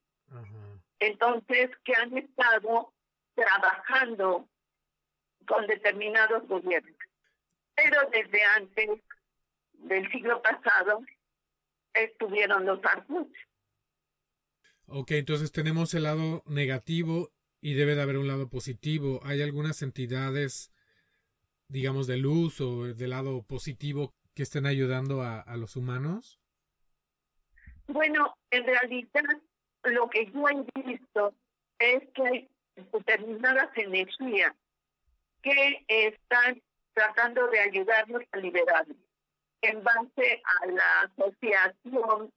Entonces, 0.99 1.71
que 1.85 1.95
han 1.95 2.17
estado 2.17 2.95
trabajando 3.35 4.49
con 5.47 5.67
determinados 5.67 6.49
gobiernos. 6.49 6.97
Pero 7.75 7.99
desde 8.11 8.43
antes 8.57 8.91
del 9.73 10.11
siglo 10.11 10.41
pasado 10.41 11.05
estuvieron 11.93 12.65
los 12.65 12.83
arcontes. 12.85 13.43
Ok, 14.87 15.11
entonces 15.13 15.53
tenemos 15.53 15.93
el 15.93 16.05
lado 16.05 16.43
negativo 16.47 17.33
y 17.61 17.75
debe 17.75 17.95
de 17.97 18.03
haber 18.03 18.17
un 18.17 18.29
lado 18.29 18.49
positivo. 18.49 19.21
¿Hay 19.25 19.43
algunas 19.43 19.83
entidades, 19.83 20.74
digamos, 21.69 22.07
de 22.07 22.17
luz 22.17 22.61
o 22.61 22.95
del 22.95 23.11
lado 23.11 23.43
positivo 23.43 24.13
que 24.35 24.43
estén 24.43 24.67
ayudando 24.67 25.23
a, 25.23 25.45
los 25.57 25.77
humanos? 25.77 26.41
Bueno, 27.87 28.35
en 28.51 28.65
realidad 28.65 29.25
lo 29.85 30.09
que 30.09 30.27
yo 30.27 30.45
he 30.49 30.83
visto 30.83 31.35
es 31.79 32.03
que 32.15 32.27
hay 32.27 32.49
determinadas 32.93 33.71
energías 33.77 34.55
que 35.43 35.85
están 35.89 36.63
tratando 36.95 37.47
de 37.49 37.61
ayudarnos 37.61 38.23
a 38.33 38.39
liberarnos 38.39 38.97
en 39.61 39.83
base 39.83 40.43
a 40.45 40.67
la 40.67 41.01
asociación 41.03 42.33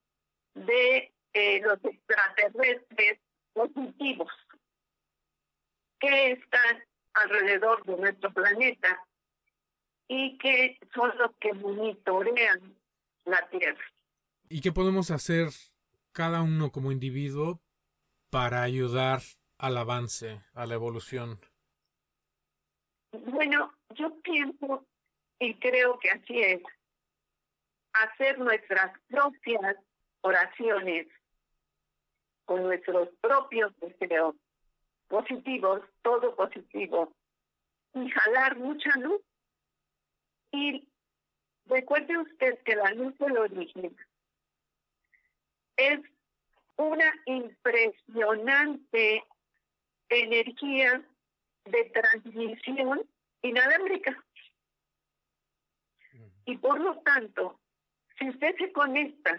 de 0.54 1.12
eh, 1.34 1.62
los 1.62 1.78
extraterrestres 1.84 3.20
positivos 3.54 4.32
que 6.00 6.32
están 6.32 6.84
alrededor 7.14 7.84
de 7.86 7.98
nuestro 7.98 8.32
planeta 8.34 9.04
y 10.08 10.38
que 10.38 10.80
son 10.94 11.12
los 11.18 11.32
que 11.40 11.54
monitorean 11.54 12.76
la 13.26 13.48
Tierra. 13.50 13.84
¿Y 14.50 14.62
qué 14.62 14.72
podemos 14.72 15.12
hacer 15.12 15.50
cada 16.14 16.42
uno 16.42 16.72
como 16.72 16.92
individuo 16.92 17.60
para 18.30 18.64
ayudar 18.64 19.20
al 19.58 19.78
avance, 19.78 20.42
a 20.54 20.66
la 20.66 20.76
evolución? 20.76 21.40
Bueno, 23.12 23.74
yo 23.96 24.20
pienso 24.22 24.86
y 25.40 25.54
creo 25.56 26.00
que 26.00 26.10
así 26.10 26.42
es, 26.42 26.62
hacer 27.94 28.40
nuestras 28.40 28.98
propias 29.08 29.76
oraciones 30.22 31.08
con 32.46 32.64
nuestros 32.64 33.10
propios 33.22 33.74
deseos 33.80 34.36
positivos, 35.08 35.82
todo 36.02 36.36
positivo, 36.36 37.14
y 37.94 38.10
jalar 38.10 38.58
mucha 38.58 38.90
luz. 39.00 39.22
Y 40.52 40.88
recuerde 41.66 42.18
usted 42.18 42.60
que 42.64 42.76
la 42.76 42.92
luz 42.94 43.18
del 43.18 43.38
origen 43.38 43.96
es 45.76 46.00
una 46.78 47.14
impresionante 47.26 49.24
energía 50.10 51.04
de 51.66 51.84
transmisión 51.86 53.08
inalámbrica. 53.42 54.24
Y 56.46 56.58
por 56.58 56.80
lo 56.80 56.98
tanto, 57.00 57.60
si 58.18 58.30
usted 58.30 58.56
se 58.58 58.72
conecta 58.72 59.38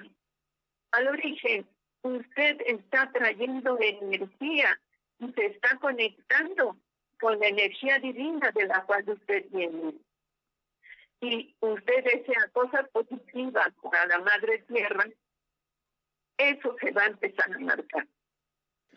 al 0.93 1.09
origen 1.09 1.67
usted 2.03 2.61
está 2.67 3.11
trayendo 3.13 3.79
energía 3.81 4.81
y 5.19 5.33
se 5.33 5.47
está 5.47 5.77
conectando 5.79 6.77
con 7.21 7.39
la 7.41 7.49
energía 7.49 7.99
divina 7.99 8.51
de 8.53 8.67
la 8.67 8.85
cual 8.85 9.05
usted 9.09 9.47
viene. 9.51 9.95
Y 11.21 11.57
usted 11.61 12.05
desea 12.05 12.49
cosas 12.53 12.89
positivas 12.91 13.69
para 13.83 14.07
la 14.07 14.19
Madre 14.21 14.65
Tierra, 14.69 15.05
eso 16.37 16.77
se 16.81 16.93
va 16.93 17.03
a 17.03 17.07
empezar 17.07 17.53
a 17.53 17.59
marcar. 17.59 18.07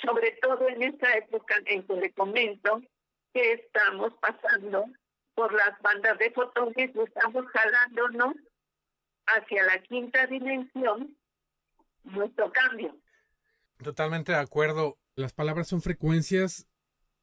Sobre 0.03 0.31
todo 0.41 0.67
en 0.67 0.83
esta 0.83 1.13
época 1.17 1.55
en 1.65 1.85
que 1.85 1.93
le 1.93 2.13
comento 2.13 2.81
que 3.33 3.53
estamos 3.53 4.13
pasando 4.21 4.85
por 5.33 5.53
las 5.53 5.79
bandas 5.81 6.17
de 6.19 6.31
fotones, 6.31 6.95
estamos 6.95 7.45
jalándonos 7.47 8.35
hacia 9.25 9.63
la 9.63 9.81
quinta 9.81 10.27
dimensión 10.27 11.17
nuestro 12.03 12.51
cambio. 12.51 12.97
Totalmente 13.83 14.31
de 14.31 14.39
acuerdo. 14.39 14.97
Las 15.15 15.33
palabras 15.33 15.67
son 15.67 15.81
frecuencias 15.81 16.67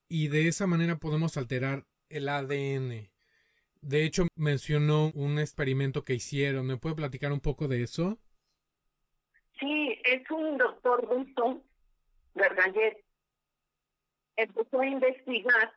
y 0.09 0.29
de 0.29 0.49
esa 0.49 0.67
manera 0.67 0.97
podemos 0.97 1.37
alterar 1.37 1.87
el 2.09 2.29
ADN. 2.29 3.11
De 3.81 4.05
hecho, 4.05 4.27
mencionó 4.37 5.11
un 5.15 5.39
experimento 5.39 6.05
que 6.05 6.15
hicieron. 6.15 6.67
¿Me 6.67 6.77
puede 6.77 6.97
platicar 6.97 7.33
un 7.33 7.41
poco 7.41 7.69
de 7.69 7.83
eso? 7.83 8.19
Sí, 9.59 10.01
es 10.05 10.29
un 10.31 10.57
doctor 10.57 11.05
ruso, 11.09 11.63
Vergallet, 12.35 13.05
empezó 14.37 14.81
a 14.81 14.87
investigar 14.87 15.73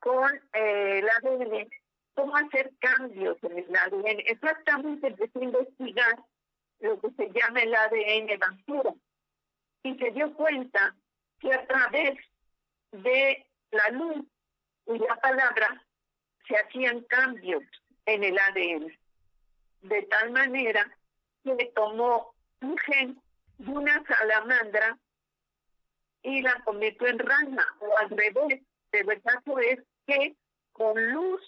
con 0.00 0.34
eh, 0.52 0.98
el 0.98 1.08
ADN 1.08 1.70
cómo 2.14 2.36
hacer 2.36 2.72
cambios 2.78 3.36
en 3.42 3.58
el 3.58 3.76
ADN. 3.76 4.20
Exactamente 4.26 5.08
empezó 5.08 5.40
a 5.40 5.44
investigar 5.44 6.24
lo 6.80 7.00
que 7.00 7.10
se 7.12 7.30
llama 7.32 7.60
el 7.60 7.74
ADN 7.74 8.38
basura 8.38 8.94
y 9.82 9.94
se 9.96 10.10
dio 10.10 10.34
cuenta 10.34 10.94
que 11.40 11.52
a 11.52 11.66
través 11.66 12.18
de 12.92 13.46
la 13.70 13.88
luz 13.90 14.24
y 14.86 14.98
la 14.98 15.16
palabra 15.16 15.84
se 16.46 16.56
hacían 16.56 17.02
cambios 17.02 17.62
en 18.06 18.24
el 18.24 18.38
ADN. 18.38 18.92
De 19.82 20.02
tal 20.02 20.30
manera 20.30 20.90
que 21.42 21.72
tomó 21.74 22.34
un 22.60 22.78
gen 22.78 23.20
de 23.58 23.70
una 23.70 24.02
salamandra 24.04 24.98
y 26.22 26.42
la 26.42 26.60
convirtió 26.64 27.06
en 27.06 27.18
rana 27.18 27.66
o 27.80 27.98
al 27.98 28.10
revés. 28.10 28.62
El 28.92 29.22
caso 29.22 29.58
es 29.58 29.80
que 30.06 30.34
con 30.72 31.12
luz 31.12 31.40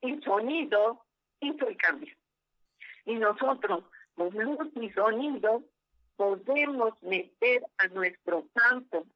y 0.00 0.20
sonido 0.22 1.04
hizo 1.40 1.68
el 1.68 1.76
cambio. 1.76 2.14
Y 3.04 3.14
nosotros, 3.14 3.84
con 4.14 4.30
luz 4.34 4.68
y 4.80 4.90
sonido, 4.90 5.62
podemos 6.16 7.00
meter 7.02 7.64
a 7.78 7.86
nuestro 7.88 8.46
campo 8.54 9.06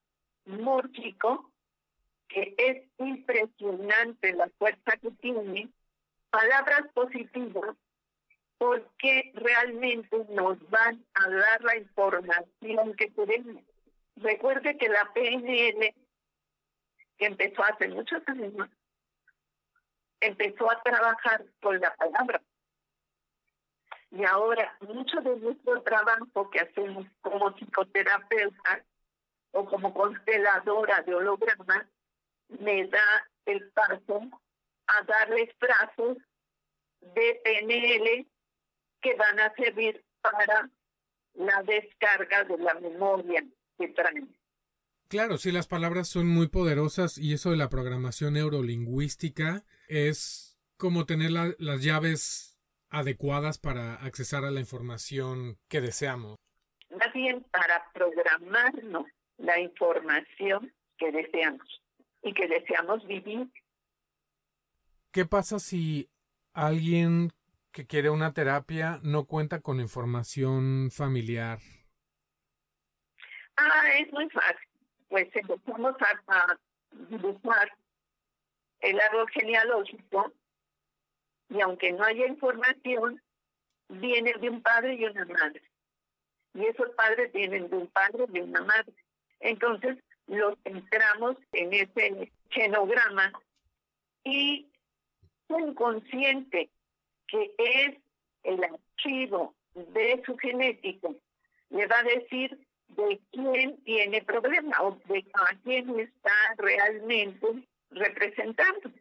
mórfico, 0.46 1.51
que 2.32 2.54
es 2.56 2.82
impresionante 2.98 4.32
la 4.32 4.48
fuerza 4.58 4.96
que 5.00 5.10
tiene, 5.12 5.68
palabras 6.30 6.88
positivas, 6.94 7.76
porque 8.56 9.32
realmente 9.34 10.24
nos 10.30 10.58
van 10.70 11.04
a 11.14 11.28
dar 11.28 11.62
la 11.62 11.76
información 11.76 12.94
que 12.96 13.12
queremos. 13.12 13.62
Recuerde 14.16 14.78
que 14.78 14.88
la 14.88 15.12
PNL, 15.12 15.94
que 17.18 17.26
empezó 17.26 17.64
hace 17.64 17.88
muchos 17.88 18.22
años, 18.28 18.70
empezó 20.20 20.70
a 20.70 20.82
trabajar 20.82 21.44
con 21.60 21.80
la 21.80 21.94
palabra. 21.96 22.40
Y 24.10 24.24
ahora 24.24 24.76
mucho 24.80 25.20
de 25.20 25.36
nuestro 25.36 25.82
trabajo 25.82 26.50
que 26.50 26.60
hacemos 26.60 27.06
como 27.20 27.52
psicoterapeuta 27.54 28.84
o 29.52 29.64
como 29.64 29.92
consteladora 29.92 31.02
de 31.02 31.14
hologramas 31.14 31.86
me 32.48 32.86
da 32.88 33.28
el 33.46 33.70
paso 33.70 34.20
a 34.86 35.04
darles 35.04 35.50
frases 35.58 36.18
de 37.00 37.40
PNL 37.44 38.26
que 39.00 39.14
van 39.16 39.40
a 39.40 39.52
servir 39.54 40.04
para 40.20 40.70
la 41.34 41.62
descarga 41.62 42.44
de 42.44 42.58
la 42.58 42.74
memoria 42.74 43.44
que 43.78 43.88
traen. 43.88 44.34
Claro, 45.08 45.36
sí, 45.36 45.52
las 45.52 45.66
palabras 45.66 46.08
son 46.08 46.26
muy 46.26 46.48
poderosas 46.48 47.18
y 47.18 47.34
eso 47.34 47.50
de 47.50 47.56
la 47.56 47.68
programación 47.68 48.34
neurolingüística 48.34 49.64
es 49.88 50.58
como 50.78 51.04
tener 51.04 51.30
las 51.30 51.82
llaves 51.82 52.58
adecuadas 52.88 53.58
para 53.58 53.94
accesar 53.96 54.44
a 54.44 54.50
la 54.50 54.60
información 54.60 55.58
que 55.68 55.80
deseamos. 55.80 56.36
Más 56.90 57.12
bien 57.12 57.42
para 57.50 57.90
programarnos 57.92 59.06
la 59.38 59.58
información 59.60 60.72
que 60.98 61.10
deseamos 61.10 61.81
y 62.22 62.32
que 62.34 62.46
deseamos 62.48 63.06
vivir. 63.06 63.48
¿Qué 65.10 65.26
pasa 65.26 65.58
si 65.58 66.08
alguien 66.52 67.32
que 67.72 67.86
quiere 67.86 68.10
una 68.10 68.32
terapia 68.32 69.00
no 69.02 69.24
cuenta 69.24 69.60
con 69.60 69.80
información 69.80 70.90
familiar? 70.90 71.58
Ah, 73.56 73.84
es 73.98 74.12
muy 74.12 74.28
fácil. 74.30 74.68
Pues 75.08 75.28
empezamos 75.34 75.94
a, 76.00 76.32
a 76.34 76.58
dibujar 77.08 77.70
el 78.80 79.00
árbol 79.00 79.28
genealógico 79.30 80.32
y 81.50 81.60
aunque 81.60 81.92
no 81.92 82.04
haya 82.04 82.26
información, 82.26 83.20
viene 83.88 84.32
de 84.40 84.48
un 84.48 84.62
padre 84.62 84.94
y 84.94 85.04
una 85.04 85.24
madre. 85.26 85.62
Y 86.54 86.66
esos 86.66 86.90
padres 86.90 87.32
vienen 87.32 87.68
de 87.68 87.76
un 87.76 87.86
padre 87.88 88.24
y 88.28 88.32
de 88.32 88.42
una 88.42 88.62
madre. 88.62 88.94
Entonces, 89.40 89.98
los 90.26 90.56
entramos 90.64 91.36
en 91.52 91.72
ese 91.72 92.32
genograma 92.50 93.32
y 94.24 94.68
un 95.48 95.74
consciente 95.74 96.70
que 97.26 97.54
es 97.58 97.96
el 98.44 98.64
archivo 98.64 99.54
de 99.74 100.22
su 100.24 100.36
genético 100.36 101.16
le 101.70 101.86
va 101.86 101.98
a 101.98 102.02
decir 102.02 102.58
de 102.88 103.20
quién 103.30 103.82
tiene 103.84 104.22
problema 104.22 104.82
o 104.82 104.98
de 105.06 105.24
a 105.32 105.56
quién 105.62 105.98
está 105.98 106.30
realmente 106.58 107.66
representando. 107.90 108.92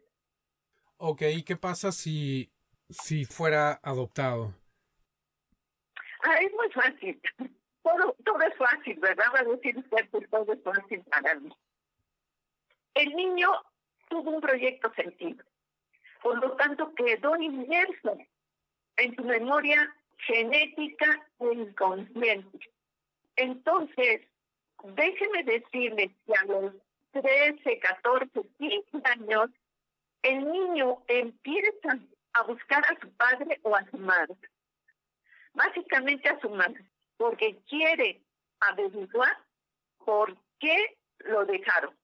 Ok, 0.96 1.22
¿y 1.34 1.42
qué 1.42 1.56
pasa 1.56 1.92
si, 1.92 2.50
si 2.88 3.24
fuera 3.24 3.80
adoptado? 3.82 4.54
Ah, 6.22 6.36
es 6.40 6.52
muy 6.52 6.70
fácil. 6.70 7.20
Todo, 7.82 8.42
es 8.42 8.56
fácil, 8.56 8.98
¿verdad? 9.00 9.24
Va 9.34 9.40
a 9.40 9.44
decir 9.44 9.76
usted 9.76 10.08
que 10.10 10.26
todo 10.28 10.52
es 10.52 10.62
fácil 10.62 11.02
para 11.04 11.34
mí. 11.34 11.52
El 12.94 13.08
niño 13.16 13.50
tuvo 14.08 14.30
un 14.30 14.40
proyecto 14.40 14.92
sentido. 14.94 15.44
Por 16.22 16.38
lo 16.38 16.52
tanto, 16.56 16.94
quedó 16.94 17.36
inmerso 17.36 18.18
en 18.96 19.16
su 19.16 19.24
memoria 19.24 19.94
genética 20.18 21.26
e 21.40 21.52
inconsciente. 21.52 22.70
Entonces, 23.36 24.22
déjeme 24.84 25.42
decirle 25.44 26.14
que 26.26 26.34
a 26.34 26.44
los 26.44 26.74
13, 27.12 27.78
14, 27.78 28.42
15 28.58 28.84
años, 29.04 29.50
el 30.22 30.50
niño 30.50 31.02
empieza 31.08 31.98
a 32.34 32.42
buscar 32.44 32.84
a 32.88 33.00
su 33.00 33.10
padre 33.14 33.58
o 33.62 33.74
a 33.74 33.84
su 33.90 33.98
madre, 33.98 34.36
básicamente 35.52 36.28
a 36.28 36.40
su 36.40 36.48
madre, 36.50 36.84
porque 37.22 37.56
quiere 37.68 38.20
averiguar 38.58 39.36
por 40.04 40.36
qué 40.58 40.98
lo 41.20 41.44
dejaron, 41.44 41.96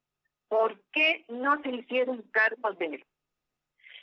por 0.46 0.80
qué 0.92 1.24
no 1.26 1.60
se 1.60 1.70
hicieron 1.70 2.22
cargo 2.30 2.72
de 2.74 2.86
él. 2.86 3.06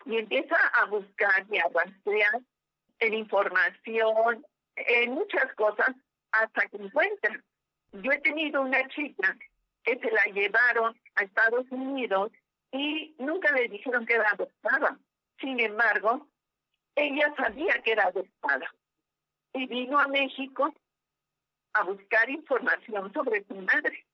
Y 0.05 0.17
empieza 0.17 0.57
a 0.73 0.85
buscar 0.87 1.45
y 1.49 1.57
a 1.57 1.69
rastrear 1.73 2.41
en 2.99 3.13
información, 3.13 4.45
en 4.75 5.11
muchas 5.13 5.53
cosas, 5.55 5.95
hasta 6.33 6.67
que 6.67 6.83
encuentra. 6.83 7.41
Yo 7.93 8.11
he 8.11 8.19
tenido 8.19 8.61
una 8.61 8.85
chica 8.89 9.37
que 9.83 9.97
se 9.97 10.11
la 10.11 10.25
llevaron 10.33 10.99
a 11.15 11.23
Estados 11.23 11.65
Unidos 11.71 12.33
y 12.73 13.15
nunca 13.19 13.53
le 13.53 13.69
dijeron 13.69 14.05
que 14.05 14.15
era 14.15 14.31
adoptada. 14.31 14.99
Sin 15.39 15.61
embargo, 15.61 16.27
ella 16.93 17.33
sabía 17.37 17.81
que 17.83 17.93
era 17.93 18.07
adoptada 18.07 18.69
y 19.53 19.65
vino 19.67 19.97
a 19.97 20.09
México 20.09 20.73
a 21.75 21.83
buscar 21.83 22.29
información 22.29 23.11
sobre 23.13 23.43
su 23.45 23.55
madre. 23.55 24.05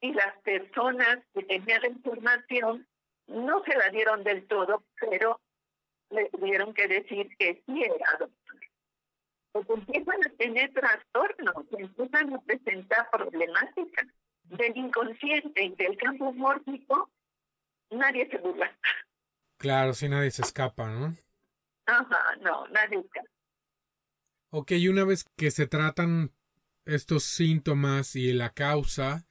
Y 0.00 0.12
las 0.12 0.36
personas 0.42 1.18
que 1.32 1.42
tenían 1.44 1.82
la 1.82 1.88
información 1.88 2.86
no 3.26 3.62
se 3.64 3.74
la 3.76 3.88
dieron 3.88 4.22
del 4.22 4.46
todo, 4.46 4.84
pero 5.00 5.40
le 6.10 6.28
tuvieron 6.30 6.74
que 6.74 6.86
decir 6.86 7.28
que 7.38 7.62
sí 7.66 7.82
era 7.82 8.06
adoptada. 8.14 8.60
Pues 9.52 9.70
empiezan 9.70 10.26
a 10.26 10.30
tener 10.36 10.72
trastornos, 10.74 11.54
empiezan 11.78 12.34
a 12.34 12.40
presentar 12.42 13.08
problemáticas 13.10 14.06
del 14.44 14.76
inconsciente 14.76 15.64
y 15.64 15.74
del 15.74 15.96
campo 15.96 16.32
mórfico 16.32 17.10
nadie 17.90 18.28
se 18.28 18.38
burla. 18.38 18.76
Claro, 19.58 19.94
si 19.94 20.08
nadie 20.08 20.30
se 20.30 20.42
escapa, 20.42 20.90
¿no? 20.90 21.14
Ajá, 21.86 22.36
no, 22.42 22.66
nadie 22.68 22.98
escapa. 22.98 23.28
Ok, 24.50 24.72
y 24.72 24.88
una 24.88 25.04
vez 25.04 25.24
que 25.36 25.50
se 25.50 25.66
tratan 25.66 26.32
estos 26.86 27.24
síntomas 27.24 28.16
y 28.16 28.32
la 28.32 28.50
causa, 28.50 29.26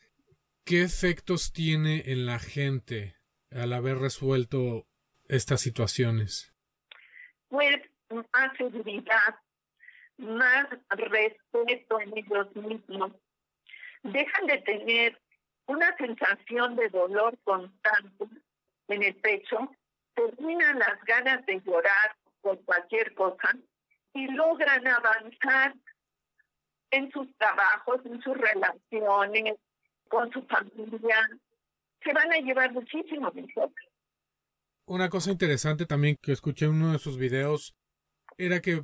¿qué 0.66 0.82
efectos 0.82 1.54
tiene 1.54 2.04
en 2.08 2.26
la 2.26 2.40
gente 2.40 3.16
al 3.52 3.74
haber 3.74 3.98
resuelto 3.98 4.88
estas 5.28 5.62
situaciones? 5.62 6.54
Pues 7.50 7.82
más 8.10 8.58
seguridad, 8.58 9.36
más 10.18 10.68
respeto 10.90 12.00
en 12.02 12.18
ellos 12.18 12.56
mismos. 12.56 13.12
Dejan 14.04 14.48
de 14.48 14.58
tener 14.60 15.22
una 15.68 15.96
sensación 15.98 16.76
de 16.76 16.90
dolor 16.90 17.38
constante 17.44 18.26
en 18.88 19.04
el 19.04 19.16
pecho, 19.16 19.72
terminan 20.14 20.80
las 20.80 21.02
ganas 21.06 21.46
de 21.46 21.62
llorar 21.62 22.16
por 22.42 22.64
cualquier 22.66 23.14
cosa 23.14 23.56
y 24.14 24.28
logran 24.28 24.86
avanzar 24.88 25.74
en 26.94 27.12
sus 27.12 27.28
trabajos, 27.38 28.06
en 28.06 28.22
sus 28.22 28.38
relaciones, 28.38 29.58
con 30.08 30.32
su 30.32 30.44
familia. 30.44 31.18
Se 32.04 32.14
van 32.14 32.32
a 32.32 32.38
llevar 32.38 32.72
muchísimo 32.72 33.32
mejor. 33.32 33.72
Una 34.86 35.10
cosa 35.10 35.32
interesante 35.32 35.86
también 35.86 36.18
que 36.22 36.34
escuché 36.34 36.66
en 36.66 36.74
uno 36.74 36.92
de 36.94 37.00
sus 37.00 37.18
videos 37.18 37.74
era 38.38 38.62
que 38.62 38.82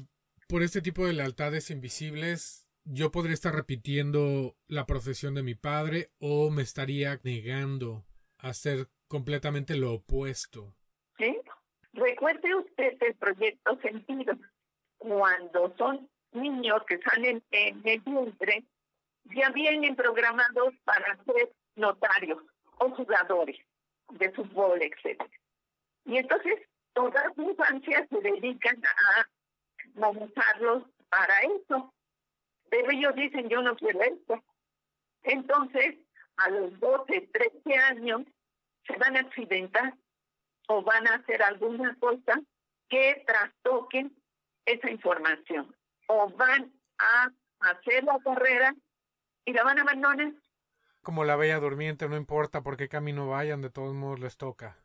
por 0.48 0.64
este 0.64 0.82
tipo 0.82 1.06
de 1.06 1.14
lealtades 1.14 1.70
invisibles 1.70 2.68
yo 2.84 3.12
podría 3.12 3.34
estar 3.34 3.54
repitiendo 3.54 4.56
la 4.68 4.86
profesión 4.86 5.36
de 5.36 5.44
mi 5.44 5.54
padre 5.54 6.12
o 6.20 6.50
me 6.50 6.64
estaría 6.64 7.20
negando 7.24 8.06
hacer 8.40 8.88
completamente 9.08 9.76
lo 9.76 9.94
opuesto. 9.94 10.74
¿Sí? 11.18 11.38
Recuerde 11.94 12.56
usted 12.56 12.98
el 13.02 13.16
proyecto 13.16 13.78
Sentido. 13.82 14.34
Cuando 14.98 15.76
son 15.78 16.10
niños 16.32 16.84
que 16.86 17.00
salen 17.00 17.44
en 17.52 17.82
el 17.86 18.04
ya 19.36 19.50
vienen 19.52 19.96
programados 19.96 20.74
para 20.86 21.18
ser 21.24 21.52
notarios 21.76 22.42
o 22.78 22.90
jugadores 22.92 23.58
de 24.12 24.32
fútbol, 24.32 24.82
etc. 24.82 25.22
Y 26.06 26.18
entonces 26.18 26.60
toda 26.94 27.32
su 27.36 27.42
infancia 27.44 28.08
se 28.10 28.22
dedican 28.22 28.82
a 28.84 29.30
manejarlos 29.96 30.84
para 31.10 31.40
eso. 31.42 31.94
Pero 32.70 32.92
ellos 32.92 33.16
dicen, 33.16 33.50
yo 33.50 33.62
no 33.62 33.76
quiero 33.76 34.02
esto. 34.02 34.44
Entonces, 35.24 35.98
a 36.38 36.50
los 36.50 36.80
12, 36.80 37.30
13 37.34 37.80
años, 37.80 38.22
se 38.88 38.98
van 38.98 39.18
a 39.18 39.22
accidentar 39.22 39.94
o 40.68 40.82
van 40.82 41.08
a 41.08 41.16
hacer 41.16 41.42
alguna 41.44 41.96
cosa 42.00 42.42
que 42.88 43.24
trastoquen 43.26 44.16
esa 44.66 44.90
información. 44.90 45.76
O 46.12 46.30
van 46.30 46.74
a 46.98 47.32
hacer 47.60 48.04
la 48.04 48.20
carrera 48.20 48.76
y 49.46 49.54
la 49.54 49.64
van 49.64 49.80
a 49.80 49.84
abandonar. 49.84 50.34
Como 51.02 51.24
la 51.24 51.36
bella 51.36 51.60
durmiente, 51.60 52.10
no 52.10 52.18
importa 52.18 52.62
por 52.62 52.78
qué 52.78 52.90
camino 52.90 53.30
vayan, 53.30 53.62
de 53.62 53.70
todos 53.70 53.94
modos 53.94 54.20
les 54.20 54.38
toca. 54.38 54.78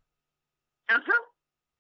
Ajá. 0.86 1.14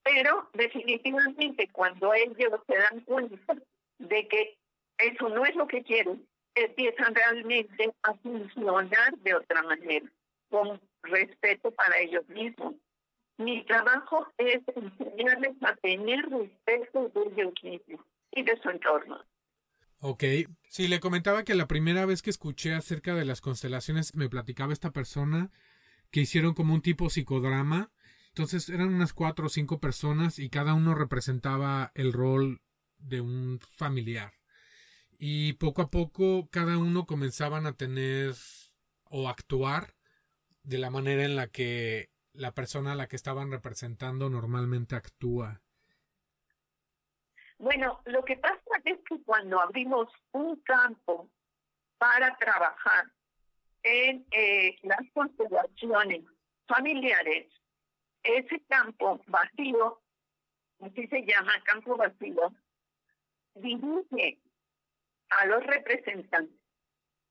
Pero 0.02 0.48
definitivamente 0.52 1.68
cuando 1.72 2.12
ellos 2.12 2.60
se 2.66 2.76
dan 2.76 3.00
cuenta 3.00 3.54
de 3.98 4.28
que 4.28 4.58
eso 4.98 5.28
no 5.28 5.44
es 5.44 5.54
lo 5.56 5.66
que 5.66 5.82
quieren, 5.82 6.26
empiezan 6.54 7.14
realmente 7.14 7.94
a 8.02 8.14
funcionar 8.14 9.16
de 9.18 9.34
otra 9.34 9.62
manera, 9.62 10.06
con 10.50 10.80
respeto 11.02 11.70
para 11.70 11.98
ellos 11.98 12.28
mismos. 12.28 12.74
Mi 13.38 13.64
trabajo 13.64 14.26
es 14.38 14.62
enseñarles 14.74 15.56
a 15.62 15.74
tener 15.76 16.28
respeto 16.28 17.08
de 17.08 17.20
ellos 17.32 17.54
mismos 17.62 18.00
y 18.30 18.42
de 18.42 18.60
su 18.60 18.70
entorno. 18.70 19.24
Ok, 20.06 20.22
sí, 20.68 20.86
le 20.86 21.00
comentaba 21.00 21.44
que 21.44 21.54
la 21.54 21.66
primera 21.66 22.04
vez 22.04 22.20
que 22.20 22.28
escuché 22.28 22.74
acerca 22.74 23.14
de 23.14 23.24
las 23.24 23.40
constelaciones 23.40 24.14
me 24.14 24.28
platicaba 24.28 24.74
esta 24.74 24.92
persona 24.92 25.50
que 26.10 26.20
hicieron 26.20 26.52
como 26.52 26.74
un 26.74 26.82
tipo 26.82 27.08
psicodrama. 27.08 27.90
Entonces 28.28 28.68
eran 28.68 28.92
unas 28.92 29.14
cuatro 29.14 29.46
o 29.46 29.48
cinco 29.48 29.80
personas 29.80 30.38
y 30.38 30.50
cada 30.50 30.74
uno 30.74 30.94
representaba 30.94 31.90
el 31.94 32.12
rol 32.12 32.60
de 32.98 33.22
un 33.22 33.60
familiar. 33.78 34.34
Y 35.18 35.54
poco 35.54 35.80
a 35.80 35.90
poco 35.90 36.50
cada 36.50 36.76
uno 36.76 37.06
comenzaban 37.06 37.64
a 37.64 37.72
tener 37.72 38.34
o 39.04 39.30
actuar 39.30 39.94
de 40.64 40.76
la 40.76 40.90
manera 40.90 41.24
en 41.24 41.34
la 41.34 41.46
que 41.46 42.10
la 42.34 42.52
persona 42.52 42.92
a 42.92 42.96
la 42.96 43.08
que 43.08 43.16
estaban 43.16 43.50
representando 43.50 44.28
normalmente 44.28 44.96
actúa. 44.96 45.63
Bueno, 47.58 48.00
lo 48.06 48.24
que 48.24 48.36
pasa 48.36 48.60
es 48.84 48.98
que 49.08 49.22
cuando 49.24 49.60
abrimos 49.60 50.08
un 50.32 50.56
campo 50.62 51.30
para 51.98 52.36
trabajar 52.36 53.06
en 53.82 54.26
eh, 54.32 54.76
las 54.82 55.00
constelaciones 55.12 56.24
familiares, 56.66 57.52
ese 58.22 58.60
campo 58.68 59.20
vacío, 59.26 60.00
así 60.80 61.06
se 61.06 61.24
llama 61.24 61.52
campo 61.64 61.96
vacío, 61.96 62.52
dirige 63.54 64.40
a 65.30 65.46
los 65.46 65.64
representantes 65.64 66.58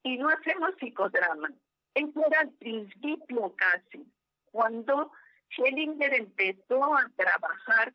y 0.03 0.17
no 0.17 0.29
hacemos 0.29 0.75
psicodrama. 0.79 1.51
Eso 1.95 2.25
era 2.25 2.41
al 2.41 2.51
principio 2.53 3.55
casi, 3.55 4.05
cuando 4.45 5.11
Schellinger 5.49 6.13
empezó 6.13 6.95
a 6.95 7.09
trabajar 7.15 7.93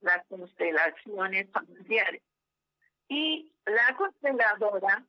las 0.00 0.24
constelaciones 0.28 1.50
familiares. 1.50 2.22
Y 3.08 3.52
la 3.66 3.96
consteladora 3.96 5.04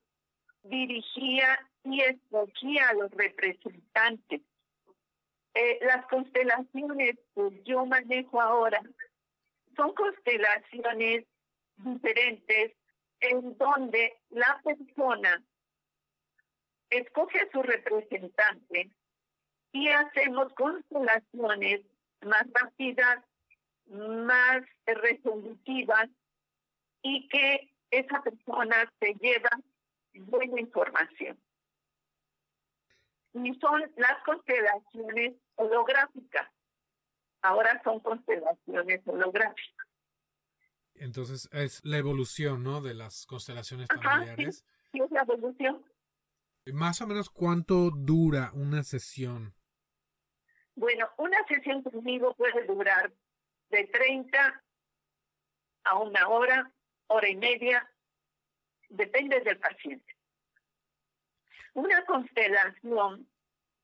dirigía 0.63 1.59
y 1.83 2.01
escogía 2.01 2.89
a 2.89 2.93
los 2.93 3.11
representantes. 3.11 4.41
Eh, 5.53 5.79
las 5.81 6.05
constelaciones 6.07 7.15
que 7.35 7.63
yo 7.65 7.85
manejo 7.85 8.39
ahora 8.39 8.81
son 9.75 9.93
constelaciones 9.93 11.25
diferentes 11.77 12.73
en 13.21 13.57
donde 13.57 14.17
la 14.29 14.61
persona 14.63 15.43
escoge 16.89 17.39
a 17.39 17.51
su 17.51 17.61
representante 17.61 18.91
y 19.71 19.89
hacemos 19.89 20.53
constelaciones 20.53 21.81
más 22.21 22.43
rápidas, 22.53 23.23
más 23.89 24.61
resolutivas 24.85 26.09
y 27.01 27.27
que 27.29 27.73
esa 27.91 28.21
persona 28.21 28.91
se 28.99 29.13
lleva 29.15 29.49
buena 30.13 30.59
información. 30.59 31.39
Y 33.33 33.53
son 33.59 33.81
las 33.95 34.23
constelaciones 34.25 35.35
holográficas. 35.55 36.47
Ahora 37.41 37.81
son 37.83 37.99
constelaciones 37.99 39.01
holográficas. 39.05 39.87
Entonces 40.95 41.47
es 41.53 41.83
la 41.85 41.97
evolución, 41.97 42.63
¿no? 42.63 42.81
De 42.81 42.93
las 42.93 43.25
constelaciones 43.25 43.87
familiares. 43.87 44.65
sí, 44.91 44.99
es 45.01 45.11
la 45.11 45.21
evolución. 45.21 45.85
Más 46.73 47.01
o 47.01 47.07
menos 47.07 47.29
cuánto 47.29 47.89
dura 47.91 48.51
una 48.53 48.83
sesión. 48.83 49.53
Bueno, 50.75 51.09
una 51.17 51.37
sesión 51.47 51.81
conmigo 51.83 52.35
puede 52.35 52.65
durar 52.65 53.11
de 53.69 53.85
30 53.87 54.63
a 55.85 55.97
una 55.99 56.27
hora, 56.27 56.71
hora 57.07 57.29
y 57.29 57.35
media, 57.35 57.89
depende 58.89 59.39
del 59.41 59.57
paciente. 59.59 60.15
Una 61.73 62.05
constelación, 62.05 63.27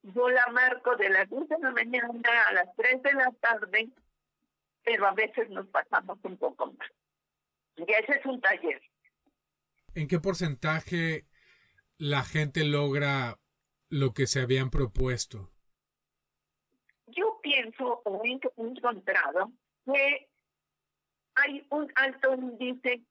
yo 0.01 0.29
la 0.29 0.47
marco 0.47 0.95
de 0.95 1.09
las 1.09 1.29
10 1.29 1.47
de 1.47 1.59
la 1.59 1.71
mañana 1.71 2.43
a 2.47 2.53
las 2.53 2.75
3 2.75 3.01
de 3.03 3.13
la 3.13 3.31
tarde, 3.39 3.89
pero 4.83 5.07
a 5.07 5.13
veces 5.13 5.49
nos 5.49 5.67
pasamos 5.67 6.19
un 6.23 6.37
poco 6.37 6.73
más. 6.73 6.89
Y 7.77 7.83
ese 7.83 8.19
es 8.19 8.25
un 8.25 8.41
taller. 8.41 8.81
¿En 9.93 10.07
qué 10.07 10.19
porcentaje 10.19 11.25
la 11.97 12.23
gente 12.23 12.65
logra 12.65 13.39
lo 13.89 14.13
que 14.13 14.27
se 14.27 14.41
habían 14.41 14.69
propuesto? 14.69 15.51
Yo 17.07 17.39
pienso 17.41 18.01
o 18.03 18.21
he 18.25 18.39
encontrado 18.57 19.51
que 19.85 20.27
hay 21.35 21.65
un 21.69 21.91
alto 21.95 22.33
índice 22.33 23.01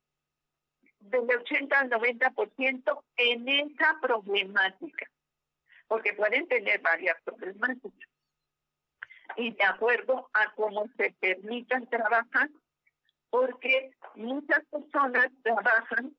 del 1.01 1.31
80 1.31 1.79
al 1.79 1.91
90% 1.91 3.05
en 3.17 3.49
esa 3.49 3.99
problemática, 4.01 5.07
porque 5.87 6.15
pueden 6.15 6.49
tener 6.49 6.81
varias 6.81 7.17
problemáticas. 7.23 8.09
Y 9.37 9.53
de 9.53 9.65
acuerdo 9.65 10.31
a 10.33 10.53
cómo 10.55 10.87
se 10.97 11.13
permitan 11.21 11.87
trabajar, 11.89 12.49
porque 13.31 13.93
muchas 14.15 14.65
personas 14.67 15.31
trabajan, 15.43 16.17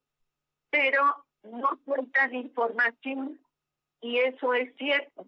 pero 0.69 1.25
no 1.43 1.79
sueltan 1.85 2.35
información, 2.35 3.39
y 4.01 4.19
eso 4.19 4.53
es 4.53 4.75
cierto. 4.75 5.25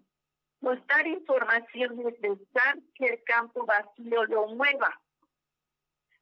Soltar 0.60 1.06
información 1.06 2.00
es 2.06 2.20
dejar 2.20 2.78
que 2.94 3.06
el 3.06 3.24
campo 3.24 3.64
vacío 3.64 4.24
lo 4.26 4.48
mueva, 4.48 5.00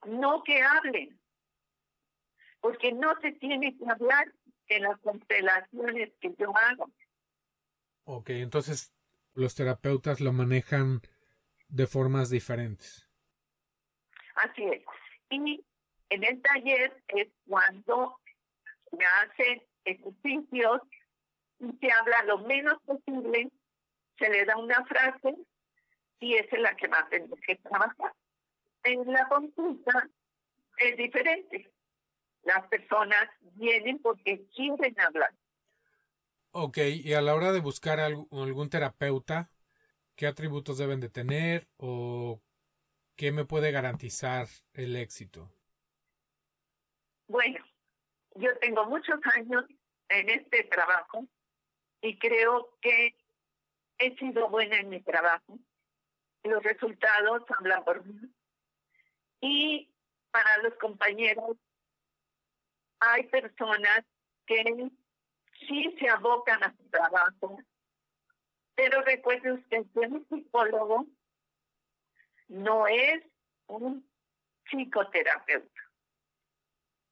no 0.07 0.43
que 0.43 0.63
hablen, 0.63 1.19
porque 2.61 2.93
no 2.93 3.15
se 3.21 3.33
tiene 3.33 3.77
que 3.77 3.89
hablar 3.89 4.33
en 4.69 4.83
las 4.83 4.99
constelaciones 5.01 6.13
que 6.21 6.35
yo 6.39 6.53
hago. 6.57 6.91
Ok, 8.05 8.31
entonces 8.31 8.93
los 9.35 9.55
terapeutas 9.55 10.21
lo 10.21 10.33
manejan 10.33 11.03
de 11.69 11.87
formas 11.87 12.31
diferentes. 12.31 13.09
Así 14.37 14.65
es. 14.65 14.83
Y 15.31 15.65
en 16.11 16.25
el 16.25 16.41
taller 16.43 17.03
es 17.09 17.29
cuando 17.47 18.19
se 18.91 19.05
hacen 19.05 19.63
ejercicios 19.85 20.81
y 21.59 21.73
se 21.79 21.91
habla 21.91 22.23
lo 22.25 22.39
menos 22.39 22.81
posible, 22.85 23.51
se 24.19 24.29
le 24.29 24.45
da 24.45 24.57
una 24.57 24.85
frase 24.85 25.37
y 26.21 26.35
esa 26.35 26.57
es 26.57 26.63
la 26.63 26.77
que 26.77 26.89
va 26.89 27.01
a 27.01 27.09
tener 27.09 27.31
que 27.47 27.57
trabajar. 27.57 28.13
En 28.87 29.13
la 29.13 29.29
consulta 29.29 30.09
es 30.79 30.97
diferente. 30.97 31.73
Las 32.43 32.67
personas 32.69 33.29
vienen 33.55 33.99
porque 34.01 34.47
quieren 34.55 34.99
hablar. 35.01 35.35
Ok, 36.53 36.79
y 36.79 37.13
a 37.13 37.21
la 37.21 37.35
hora 37.35 37.53
de 37.53 37.61
buscar 37.61 38.01
algún 38.01 38.71
terapeuta, 38.71 39.51
¿qué 40.15 40.27
atributos 40.27 40.79
deben 40.79 41.01
de 41.01 41.11
tener 41.11 41.69
o 41.77 42.41
¿Qué 43.17 43.33
me 43.33 43.47
puede 43.47 43.73
garantizar 43.73 44.47
el 44.75 44.95
éxito? 44.95 45.51
Bueno, 47.29 47.65
yo 48.35 48.57
tengo 48.59 48.85
muchos 48.85 49.19
años 49.35 49.65
en 50.11 50.29
este 50.29 50.65
trabajo 50.65 51.27
y 52.03 52.19
creo 52.19 52.77
que 52.83 53.17
he 53.99 54.15
sido 54.17 54.51
buena 54.51 54.79
en 54.79 54.91
mi 54.91 55.01
trabajo 55.01 55.59
los 56.45 56.63
resultados 56.63 57.43
hablan 57.59 57.85
por 57.85 58.05
mí. 58.05 58.15
Y 59.41 59.91
para 60.31 60.59
los 60.63 60.75
compañeros, 60.75 61.57
hay 63.01 63.27
personas 63.29 64.05
que 64.47 64.91
sí 65.61 65.97
se 65.99 66.09
abocan 66.09 66.63
a 66.63 66.75
su 66.77 66.89
trabajo, 66.91 67.59
pero 68.75 69.03
recuerde 69.03 69.53
usted 69.53 69.87
que 69.93 70.01
un 70.01 70.27
psicólogo 70.29 71.07
no 72.49 72.87
es 72.87 73.25
un 73.67 74.09
psicoterapeuta. 74.71 75.83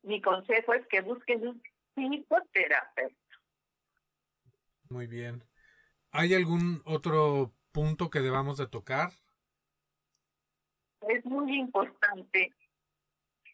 Mi 0.03 0.21
consejo 0.21 0.75
es 0.75 0.87
que 0.89 1.01
busquen 1.01 1.49
un 1.49 1.63
psicoterapeuta. 1.95 3.17
Muy 4.91 5.07
bien. 5.07 5.45
¿Hay 6.11 6.35
algún 6.35 6.83
otro 6.85 7.53
punto 7.73 8.11
que 8.11 8.21
debamos 8.21 8.59
de 8.59 8.69
tocar? 8.69 9.11
Es 11.09 11.25
muy 11.25 11.59
importante 11.59 12.53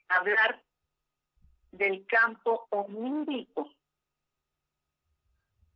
hablar 0.09 0.63
del 1.73 2.07
campo 2.07 2.67
onírico. 2.71 3.71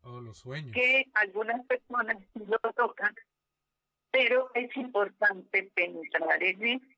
Oh, 0.03 0.21
los 0.21 0.39
sueños. 0.39 0.73
Que 0.75 1.11
algunas 1.15 1.65
personas 1.67 2.17
lo 2.35 2.59
tocan, 2.73 3.15
pero 4.11 4.51
es 4.55 4.77
importante 4.77 5.71
penetrar 5.75 6.43
en 6.43 6.67
él. 6.67 6.97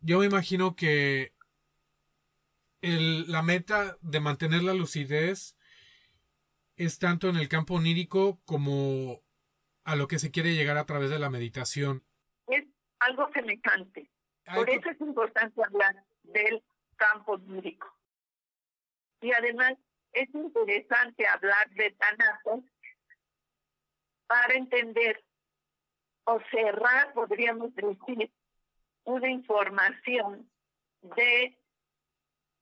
Yo 0.00 0.18
me 0.18 0.26
imagino 0.26 0.76
que 0.76 1.32
el, 2.82 3.30
la 3.32 3.42
meta 3.42 3.96
de 4.02 4.20
mantener 4.20 4.62
la 4.62 4.74
lucidez 4.74 5.56
es 6.76 6.98
tanto 6.98 7.28
en 7.28 7.36
el 7.36 7.48
campo 7.48 7.74
onírico 7.74 8.40
como 8.44 9.22
a 9.84 9.96
lo 9.96 10.08
que 10.08 10.18
se 10.18 10.30
quiere 10.30 10.54
llegar 10.54 10.76
a 10.76 10.86
través 10.86 11.10
de 11.10 11.18
la 11.18 11.30
meditación. 11.30 12.04
Algo 13.06 13.30
semejante. 13.32 14.08
Por 14.54 14.68
eso 14.68 14.90
es 14.90 15.00
importante 15.00 15.62
hablar 15.62 15.94
del 16.22 16.62
campo 16.96 17.32
onírico. 17.32 17.92
Y 19.20 19.32
además 19.32 19.74
es 20.12 20.32
interesante 20.34 21.26
hablar 21.26 21.68
de 21.70 21.90
Tanatos 21.92 22.64
para 24.26 24.54
entender 24.54 25.24
o 26.24 26.40
cerrar, 26.50 27.12
podríamos 27.12 27.74
decir, 27.74 28.30
una 29.04 29.28
información 29.28 30.50
de 31.02 31.58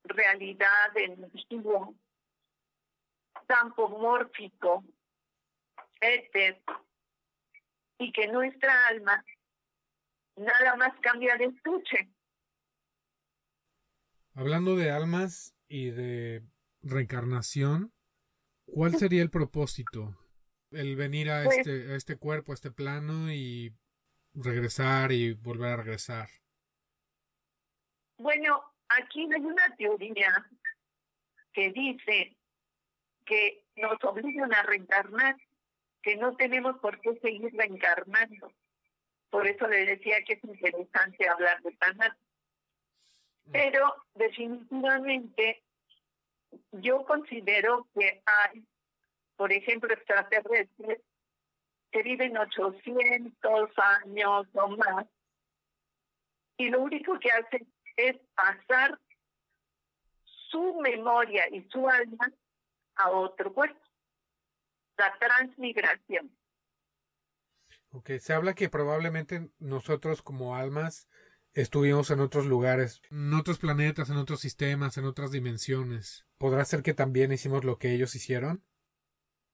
realidad, 0.05 0.93
de 0.95 1.05
energía, 1.05 1.81
campo 3.47 3.89
mórfico, 3.89 4.85
éter, 6.01 6.61
y 7.99 8.11
que 8.13 8.27
nuestra 8.27 8.87
alma 8.89 9.25
nada 10.37 10.77
más 10.77 10.93
cambia 11.01 11.37
de 11.37 11.47
estuche. 11.47 12.11
Hablando 14.35 14.77
de 14.77 14.91
almas 14.91 15.55
y 15.69 15.91
de 15.91 16.43
reencarnación, 16.83 17.93
¿cuál 18.65 18.95
sería 18.97 19.23
el 19.23 19.31
propósito? 19.31 20.17
El 20.71 20.97
venir 20.97 21.31
a, 21.31 21.45
pues 21.45 21.59
este, 21.59 21.93
a 21.93 21.97
este 21.97 22.17
cuerpo, 22.17 22.53
a 22.53 22.55
este 22.55 22.71
plano 22.71 23.31
y 23.31 23.75
regresar 24.35 25.13
y 25.13 25.35
volver 25.35 25.73
a 25.73 25.77
regresar. 25.77 26.29
Bueno, 28.17 28.63
aquí 28.89 29.29
hay 29.35 29.41
una 29.41 29.77
teoría 29.77 30.51
que 31.53 31.71
dice 31.73 32.37
que 33.27 33.65
nos 33.77 34.03
obligan 34.05 34.53
a 34.55 34.63
reencarnar, 34.63 35.37
que 36.03 36.17
no 36.17 36.35
tenemos 36.37 36.79
por 36.79 37.01
qué 37.01 37.19
seguir 37.21 37.53
reencarnando. 37.55 38.53
Por 39.33 39.47
eso 39.47 39.67
le 39.67 39.87
decía 39.87 40.23
que 40.25 40.35
es 40.35 40.45
interesante 40.45 41.27
hablar 41.27 41.63
de 41.63 41.73
Tanat. 41.73 42.15
Pero 43.51 43.97
definitivamente 44.15 45.63
yo 46.73 47.03
considero 47.07 47.89
que 47.95 48.23
hay, 48.27 48.63
por 49.37 49.51
ejemplo, 49.51 49.91
extraterrestres 49.91 51.01
que 51.91 52.03
viven 52.03 52.37
800 52.37 53.71
años 53.79 54.47
o 54.53 54.69
más 54.77 55.07
y 56.59 56.69
lo 56.69 56.83
único 56.83 57.19
que 57.19 57.31
hacen 57.31 57.67
es 57.97 58.19
pasar 58.35 58.99
su 60.51 60.75
memoria 60.75 61.49
y 61.51 61.67
su 61.71 61.89
alma 61.89 62.31
a 62.97 63.11
otro 63.11 63.51
cuerpo. 63.55 63.81
La 64.99 65.17
transmigración. 65.19 66.31
Ok, 67.95 68.11
se 68.21 68.33
habla 68.33 68.55
que 68.55 68.71
probablemente 68.71 69.51
nosotros 69.59 70.23
como 70.23 70.57
almas 70.57 71.09
estuvimos 71.53 72.11
en 72.11 72.21
otros 72.21 72.47
lugares, 72.47 73.03
en 73.11 73.35
otros 73.35 73.59
planetas, 73.59 74.09
en 74.09 74.17
otros 74.17 74.41
sistemas, 74.41 74.97
en 74.97 75.05
otras 75.05 75.31
dimensiones. 75.31 76.27
¿Podrá 76.39 76.65
ser 76.65 76.83
que 76.83 76.95
también 76.95 77.33
hicimos 77.33 77.65
lo 77.65 77.79
que 77.79 77.93
ellos 77.93 78.15
hicieron? 78.15 78.65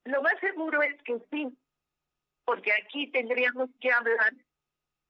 Lo 0.04 0.22
más 0.22 0.34
seguro 0.40 0.80
es 0.82 1.02
que 1.02 1.18
sí, 1.32 1.48
porque 2.44 2.70
aquí 2.72 3.10
tendríamos 3.10 3.70
que 3.80 3.90
hablar 3.90 4.32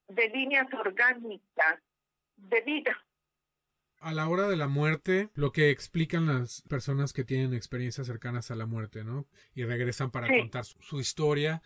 de 0.07 0.29
líneas 0.29 0.67
orgánicas 0.73 1.79
de 2.35 2.61
vida. 2.61 2.97
A 3.99 4.11
la 4.11 4.27
hora 4.27 4.47
de 4.47 4.57
la 4.57 4.67
muerte, 4.67 5.29
lo 5.35 5.51
que 5.51 5.69
explican 5.69 6.25
las 6.25 6.63
personas 6.63 7.13
que 7.13 7.25
tienen 7.25 7.53
experiencias 7.53 8.07
cercanas 8.07 8.49
a 8.49 8.55
la 8.55 8.65
muerte, 8.65 9.03
¿no? 9.03 9.27
Y 9.53 9.65
regresan 9.65 10.09
para 10.09 10.27
contar 10.27 10.65
su 10.65 10.99
historia, 10.99 11.61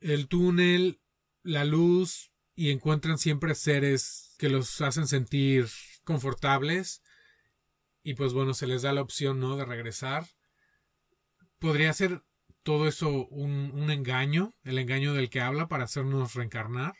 el 0.00 0.28
túnel, 0.28 1.00
la 1.42 1.64
luz, 1.64 2.32
y 2.54 2.70
encuentran 2.70 3.16
siempre 3.16 3.54
seres 3.54 4.34
que 4.38 4.50
los 4.50 4.80
hacen 4.82 5.06
sentir 5.06 5.66
confortables 6.04 7.02
y 8.02 8.14
pues 8.14 8.32
bueno, 8.32 8.54
se 8.54 8.66
les 8.66 8.82
da 8.82 8.92
la 8.92 9.02
opción, 9.02 9.40
¿no? 9.40 9.56
De 9.56 9.64
regresar. 9.64 10.24
¿Podría 11.58 11.92
ser 11.92 12.22
todo 12.62 12.86
eso 12.88 13.26
un, 13.28 13.70
un 13.74 13.90
engaño, 13.90 14.54
el 14.64 14.78
engaño 14.78 15.12
del 15.12 15.30
que 15.30 15.40
habla 15.40 15.68
para 15.68 15.84
hacernos 15.84 16.34
reencarnar? 16.34 16.94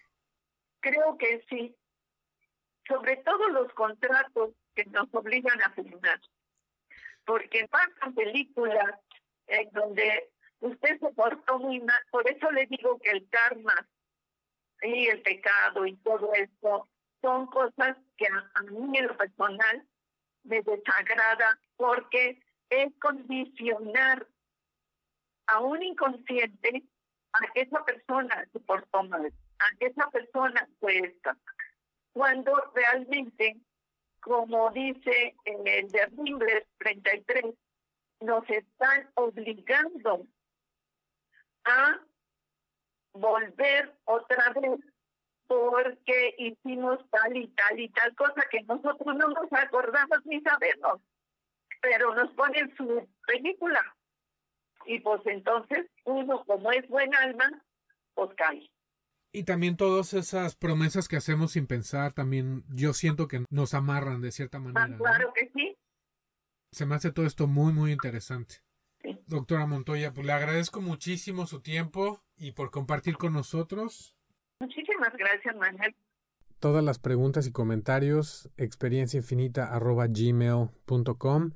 Creo 0.81 1.17
que 1.19 1.45
sí. 1.49 1.75
Sobre 2.87 3.19
todo 3.19 3.49
los 3.49 3.73
contratos 3.73 4.51
que 4.75 4.85
nos 4.87 5.13
obligan 5.13 5.61
a 5.63 5.71
firmar. 5.73 6.21
Porque 7.25 7.67
pasan 7.69 8.15
películas 8.15 8.99
en 9.47 9.71
donde 9.73 10.31
usted 10.61 10.99
se 11.01 11.13
portó 11.13 11.59
muy 11.59 11.81
mal. 11.81 12.03
Por 12.11 12.29
eso 12.31 12.51
le 12.51 12.67
digo 12.67 12.99
que 12.99 13.11
el 13.11 13.29
karma 13.29 13.75
y 14.83 15.07
el 15.09 15.23
pecado 15.23 15.87
y 15.87 15.97
todo 15.99 16.33
esto 16.35 16.89
son 17.21 17.47
cosas 17.47 17.97
que 18.17 18.27
a, 18.27 18.63
mí 18.63 18.99
en 18.99 19.07
lo 19.07 19.17
personal 19.17 19.87
me 20.45 20.63
desagrada 20.63 21.59
porque 21.77 22.43
es 22.71 22.93
condicionar 23.01 24.27
a 25.49 25.61
un 25.61 25.83
inconsciente 25.83 26.85
a 27.33 27.53
que 27.53 27.63
esa 27.63 27.85
persona 27.85 28.49
se 28.53 28.61
portó 28.61 29.03
mal, 29.05 29.33
a 29.59 29.77
que 29.79 29.87
esa 29.87 30.11
persona 30.11 30.69
fue 30.79 31.15
cuando 32.13 32.53
realmente, 32.75 33.57
como 34.21 34.71
dice 34.71 35.37
en 35.45 35.67
el 35.67 35.89
de 35.89 36.07
Ringler 36.07 36.67
33, 36.79 37.55
nos 38.21 38.49
están 38.51 39.11
obligando 39.15 40.27
a 41.65 42.01
volver 43.13 43.95
otra 44.05 44.53
vez 44.61 44.81
porque 45.47 46.35
hicimos 46.39 46.99
tal 47.11 47.37
y 47.37 47.49
tal 47.49 47.81
y 47.81 47.89
tal 47.89 48.15
cosa 48.15 48.43
que 48.51 48.63
nosotros 48.63 49.17
no 49.17 49.29
nos 49.29 49.53
acordamos 49.53 50.25
ni 50.25 50.41
sabemos, 50.43 51.01
pero 51.83 52.15
nos 52.15 52.31
ponen 52.35 52.73
su 52.77 53.09
película. 53.27 53.83
Y 54.87 55.01
pues 55.01 55.21
entonces 55.27 55.87
uno 56.05 56.45
como 56.45 56.71
es 56.71 56.89
buen 56.89 57.13
alma, 57.17 57.51
pues 58.15 58.31
cae. 58.37 58.71
Y 59.33 59.45
también 59.45 59.77
todas 59.77 60.13
esas 60.15 60.57
promesas 60.57 61.09
que 61.09 61.17
hacemos 61.17 61.53
sin 61.53 61.67
pensar, 61.67 62.13
también 62.13 62.65
yo 62.69 62.93
siento 62.93 63.27
que 63.27 63.45
nos 63.51 63.75
amarran 63.75 64.21
de 64.21 64.33
cierta 64.33 64.59
ah, 64.59 64.61
manera. 64.61 64.99
claro 64.99 65.33
que 65.33 65.51
sí. 65.53 65.77
Se 66.73 66.87
me 66.87 66.95
hace 66.95 67.11
todo 67.11 67.27
esto 67.27 67.49
muy, 67.49 67.73
muy 67.73 67.91
interesante. 67.91 68.63
Doctora 69.31 69.65
Montoya, 69.65 70.13
pues 70.13 70.27
le 70.27 70.33
agradezco 70.33 70.81
muchísimo 70.81 71.47
su 71.47 71.61
tiempo 71.61 72.21
y 72.37 72.51
por 72.51 72.73
compartir 72.73 73.17
con 73.17 73.33
nosotros. 73.33 74.17
Muchísimas 74.59 75.13
gracias, 75.17 75.55
Manuel. 75.57 75.95
Todas 76.59 76.83
las 76.83 76.99
preguntas 76.99 77.47
y 77.47 77.53
comentarios, 77.53 78.51
experienciainfinita.gmail.com. 78.57 81.53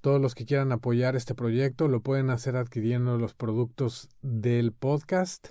Todos 0.00 0.20
los 0.20 0.36
que 0.36 0.46
quieran 0.46 0.70
apoyar 0.70 1.16
este 1.16 1.34
proyecto 1.34 1.88
lo 1.88 2.02
pueden 2.02 2.30
hacer 2.30 2.54
adquiriendo 2.56 3.18
los 3.18 3.34
productos 3.34 4.08
del 4.22 4.72
podcast. 4.72 5.48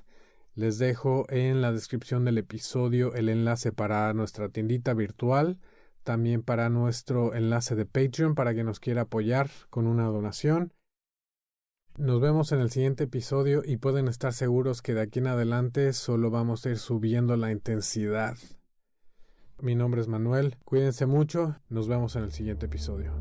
Les 0.56 0.80
dejo 0.80 1.26
en 1.30 1.62
la 1.62 1.74
descripción 1.74 2.24
del 2.24 2.38
episodio 2.38 3.14
el 3.14 3.28
enlace 3.28 3.74
para 3.74 4.14
nuestra 4.14 4.48
tiendita 4.48 4.94
virtual, 4.94 5.60
también 6.04 6.44
para 6.44 6.70
nuestro 6.70 7.36
enlace 7.36 7.76
de 7.76 7.86
Patreon 7.86 8.36
para 8.36 8.56
que 8.56 8.64
nos 8.64 8.80
quiera 8.80 9.02
apoyar 9.02 9.50
con 9.70 9.86
una 9.86 10.06
donación. 10.06 10.72
Nos 12.00 12.22
vemos 12.22 12.54
en 12.54 12.62
el 12.62 12.70
siguiente 12.70 13.04
episodio 13.04 13.62
y 13.66 13.76
pueden 13.76 14.08
estar 14.08 14.32
seguros 14.32 14.82
que 14.82 14.94
de 14.94 15.02
aquí 15.02 15.20
en 15.20 15.28
adelante 15.28 15.92
solo 15.92 16.32
vamos 16.32 16.66
a 16.66 16.70
ir 16.70 16.78
subiendo 16.78 17.36
la 17.36 17.52
intensidad. 17.52 18.38
Mi 19.62 19.76
nombre 19.76 20.00
es 20.00 20.08
Manuel, 20.08 20.56
cuídense 20.64 21.08
mucho, 21.08 21.58
nos 21.68 21.90
vemos 21.90 22.16
en 22.16 22.24
el 22.24 22.32
siguiente 22.32 22.68
episodio. 22.68 23.12